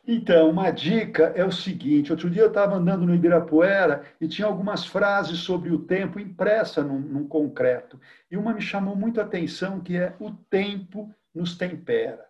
[0.06, 4.48] Então, uma dica é o seguinte: outro dia eu estava andando no Ibirapuera e tinha
[4.48, 8.00] algumas frases sobre o tempo impressa num, num concreto.
[8.32, 12.26] E uma me chamou muito a atenção, que é o tempo nos tempera.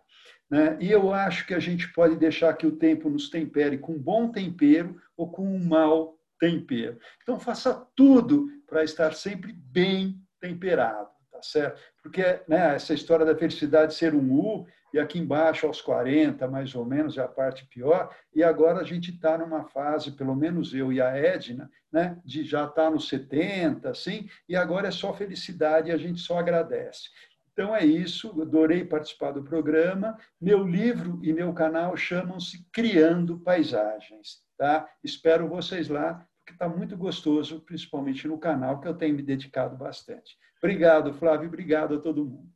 [0.50, 0.78] Né?
[0.80, 4.02] E eu acho que a gente pode deixar que o tempo nos tempere com um
[4.02, 6.98] bom tempero ou com um mau tempero.
[7.22, 11.80] Então, faça tudo para estar sempre bem temperado tá certo?
[12.02, 16.74] Porque né, essa história da felicidade ser um U, e aqui embaixo aos 40, mais
[16.74, 20.74] ou menos, é a parte pior, e agora a gente está numa fase, pelo menos
[20.74, 24.92] eu e a Edna, né, de já estar tá nos 70, assim, e agora é
[24.92, 27.10] só felicidade e a gente só agradece.
[27.54, 30.16] Então é isso, adorei participar do programa.
[30.40, 34.44] Meu livro e meu canal chamam-se Criando Paisagens.
[34.56, 34.88] Tá?
[35.04, 39.76] Espero vocês lá, porque está muito gostoso, principalmente no canal, que eu tenho me dedicado
[39.76, 40.38] bastante.
[40.64, 41.50] Obrigado, Flávio.
[41.50, 42.50] Obrigado a todo mundo.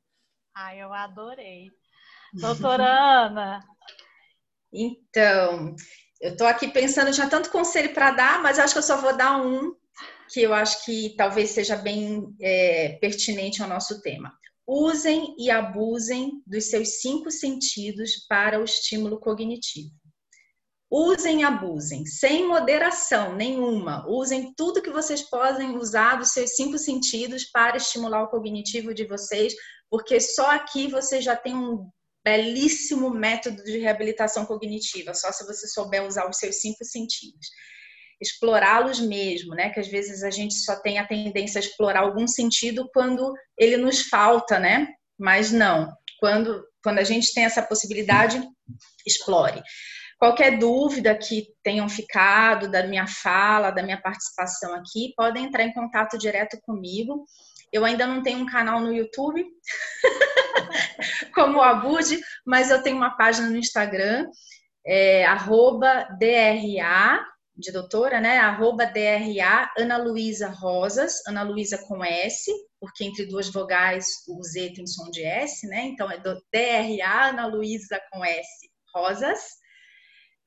[0.55, 1.69] Ah, eu adorei.
[2.33, 2.85] Doutora
[3.27, 3.59] Ana.
[4.71, 5.75] Então,
[6.21, 9.15] eu estou aqui pensando, tinha tanto conselho para dar, mas acho que eu só vou
[9.15, 9.75] dar um
[10.29, 14.33] que eu acho que talvez seja bem é, pertinente ao nosso tema.
[14.65, 19.91] Usem e abusem dos seus cinco sentidos para o estímulo cognitivo.
[20.91, 24.05] Usem e abusem, sem moderação nenhuma.
[24.09, 29.05] Usem tudo que vocês podem usar dos seus cinco sentidos para estimular o cognitivo de
[29.05, 29.53] vocês,
[29.89, 31.89] porque só aqui você já tem um
[32.25, 37.47] belíssimo método de reabilitação cognitiva, só se você souber usar os seus cinco sentidos.
[38.21, 39.69] Explorá-los mesmo, né?
[39.69, 43.77] Que às vezes a gente só tem a tendência a explorar algum sentido quando ele
[43.77, 44.89] nos falta, né?
[45.17, 45.89] Mas não.
[46.19, 48.43] Quando, quando a gente tem essa possibilidade,
[49.07, 49.63] explore.
[50.21, 55.73] Qualquer dúvida que tenham ficado da minha fala, da minha participação aqui, podem entrar em
[55.73, 57.25] contato direto comigo.
[57.73, 59.43] Eu ainda não tenho um canal no YouTube,
[61.33, 64.29] como o Abud, mas eu tenho uma página no Instagram,
[64.85, 65.25] é,
[66.19, 67.25] DRA,
[67.57, 68.37] de doutora, né?
[68.37, 74.73] Arroba DRA Ana Luísa Rosas, Ana Luísa com S, porque entre duas vogais o Z
[74.75, 75.81] tem som de S, né?
[75.85, 79.60] Então é DRA Ana Luísa com S Rosas.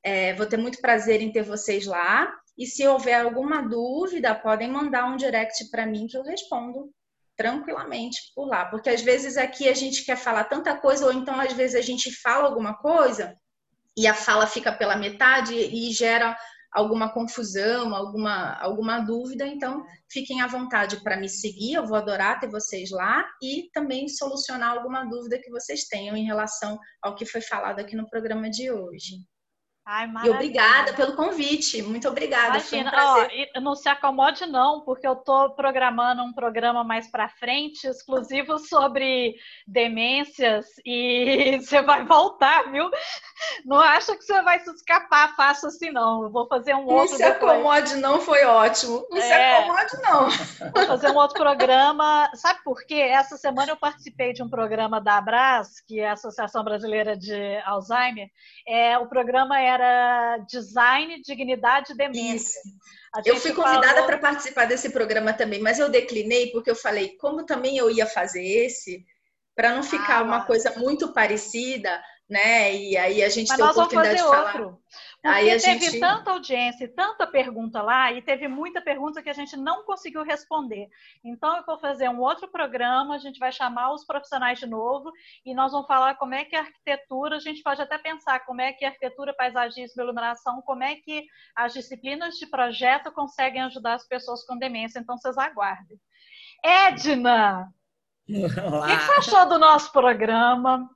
[0.04, 2.30] É, vou ter muito prazer em ter vocês lá.
[2.56, 6.92] E se houver alguma dúvida, podem mandar um direct para mim que eu respondo
[7.36, 8.66] tranquilamente por lá.
[8.66, 11.80] Porque às vezes aqui a gente quer falar tanta coisa, ou então às vezes a
[11.80, 13.34] gente fala alguma coisa
[13.96, 16.36] e a fala fica pela metade e gera
[16.72, 22.40] alguma confusão, alguma, alguma dúvida, então fiquem à vontade para me seguir, eu vou adorar
[22.40, 27.24] ter vocês lá e também solucionar alguma dúvida que vocês tenham em relação ao que
[27.24, 29.18] foi falado aqui no programa de hoje.
[29.86, 31.82] Ai, e obrigada pelo convite.
[31.82, 32.56] Muito obrigada.
[32.56, 32.90] Imagina,
[33.54, 38.58] um não se acomode não, porque eu estou programando um programa mais para frente, exclusivo
[38.58, 39.34] sobre
[39.66, 42.90] demências, e você vai voltar, viu?
[43.66, 46.22] Não acha que você vai se escapar fácil assim, não.
[46.22, 47.10] Eu vou fazer um outro.
[47.10, 49.06] Não se acomode não, foi ótimo.
[49.10, 50.70] Não é, se acomode não.
[50.70, 52.30] Vou fazer um outro programa.
[52.32, 52.94] Sabe por quê?
[52.94, 57.58] Essa semana eu participei de um programa da Abras, que é a Associação Brasileira de
[57.66, 58.30] Alzheimer.
[58.66, 62.60] É, o programa é era Design, Dignidade e Demência.
[63.24, 64.06] Eu fui convidada falou...
[64.06, 68.06] para participar desse programa também, mas eu declinei porque eu falei, como também eu ia
[68.06, 69.04] fazer esse,
[69.54, 72.74] para não ficar ah, uma coisa muito parecida, né?
[72.74, 74.60] E aí a gente mas tem a oportunidade de falar.
[74.60, 74.82] Outro,
[75.24, 76.00] Porque Aí teve gente...
[76.00, 80.22] tanta audiência e tanta pergunta lá, e teve muita pergunta que a gente não conseguiu
[80.22, 80.86] responder.
[81.24, 85.10] Então, eu vou fazer um outro programa, a gente vai chamar os profissionais de novo,
[85.42, 88.60] e nós vamos falar como é que a arquitetura, a gente pode até pensar como
[88.60, 91.24] é que a arquitetura, paisagismo e iluminação, como é que
[91.56, 94.98] as disciplinas de projeto conseguem ajudar as pessoas com demência.
[94.98, 95.98] Então, vocês aguardem.
[96.62, 97.72] Edna,
[98.28, 98.32] o
[98.86, 100.86] que, que, você achou do nosso programa?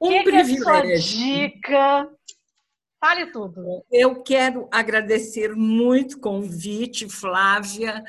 [0.00, 0.64] Um que privilégio.
[0.64, 2.18] Que é sua dica?
[3.00, 3.84] Fale tudo.
[3.92, 8.02] Eu quero agradecer muito o convite, Flávia.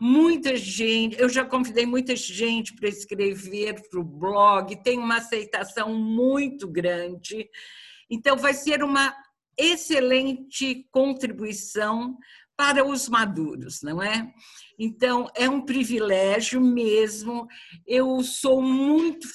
[0.00, 5.94] Muita gente, eu já convidei muita gente para escrever para o blog, tem uma aceitação
[5.94, 7.48] muito grande.
[8.10, 9.14] Então, vai ser uma
[9.56, 12.18] excelente contribuição
[12.56, 14.32] para os maduros, não é?
[14.78, 17.46] Então, é um privilégio mesmo.
[17.86, 19.28] Eu sou muito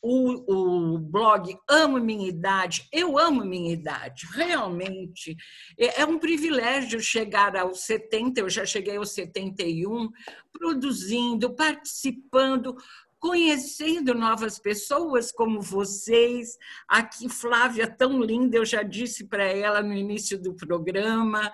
[0.00, 5.36] o, o blog Amo Minha Idade, eu amo minha idade, realmente.
[5.78, 10.10] É, é um privilégio chegar aos 70, eu já cheguei aos 71,
[10.52, 12.76] produzindo, participando,
[13.18, 16.56] conhecendo novas pessoas como vocês.
[16.88, 21.50] Aqui, Flávia, tão linda, eu já disse para ela no início do programa.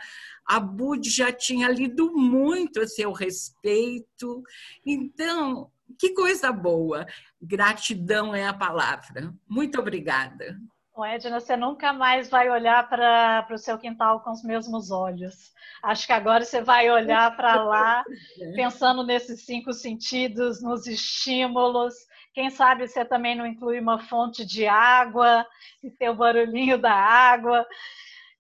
[0.47, 4.43] A Bud já tinha lido muito a seu respeito.
[4.85, 7.07] Então, que coisa boa.
[7.41, 9.33] Gratidão é a palavra.
[9.49, 10.57] Muito obrigada.
[11.03, 15.53] Edna, você nunca mais vai olhar para o seu quintal com os mesmos olhos.
[15.83, 18.05] Acho que agora você vai olhar para lá,
[18.55, 21.95] pensando nesses cinco sentidos, nos estímulos.
[22.33, 25.45] Quem sabe você também não inclui uma fonte de água
[25.83, 27.67] e ter o barulhinho da água.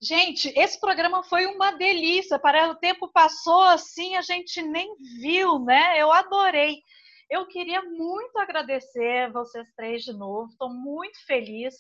[0.01, 2.39] Gente, esse programa foi uma delícia.
[2.39, 6.01] Para o tempo passou assim, a gente nem viu, né?
[6.01, 6.83] Eu adorei.
[7.31, 11.75] Eu queria muito agradecer vocês três de novo, estou muito feliz.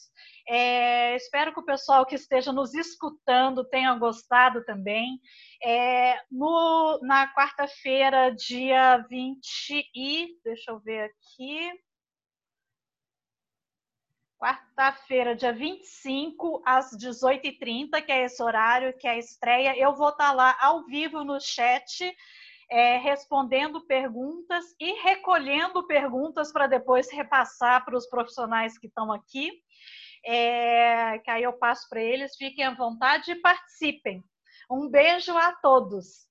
[0.48, 5.20] É, espero que o pessoal que esteja nos escutando tenha gostado também.
[5.62, 10.28] É, no, na quarta-feira, dia 20 e.
[10.44, 11.70] Deixa eu ver aqui.
[14.38, 19.78] Quarta-feira, dia 25, às 18h30, que é esse horário, que é a estreia.
[19.78, 22.14] Eu vou estar lá ao vivo no chat
[22.70, 29.50] é, respondendo perguntas e recolhendo perguntas para depois repassar para os profissionais que estão aqui.
[30.26, 34.24] É, que aí eu passo para eles, fiquem à vontade e participem.
[34.70, 36.26] Um beijo a todos.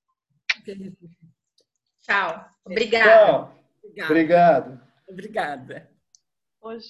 [2.02, 2.44] Tchau.
[2.64, 3.52] Obrigada.
[3.94, 4.06] Tchau.
[4.06, 4.80] Obrigado.
[5.08, 5.90] Obrigada.
[6.60, 6.88] Hoje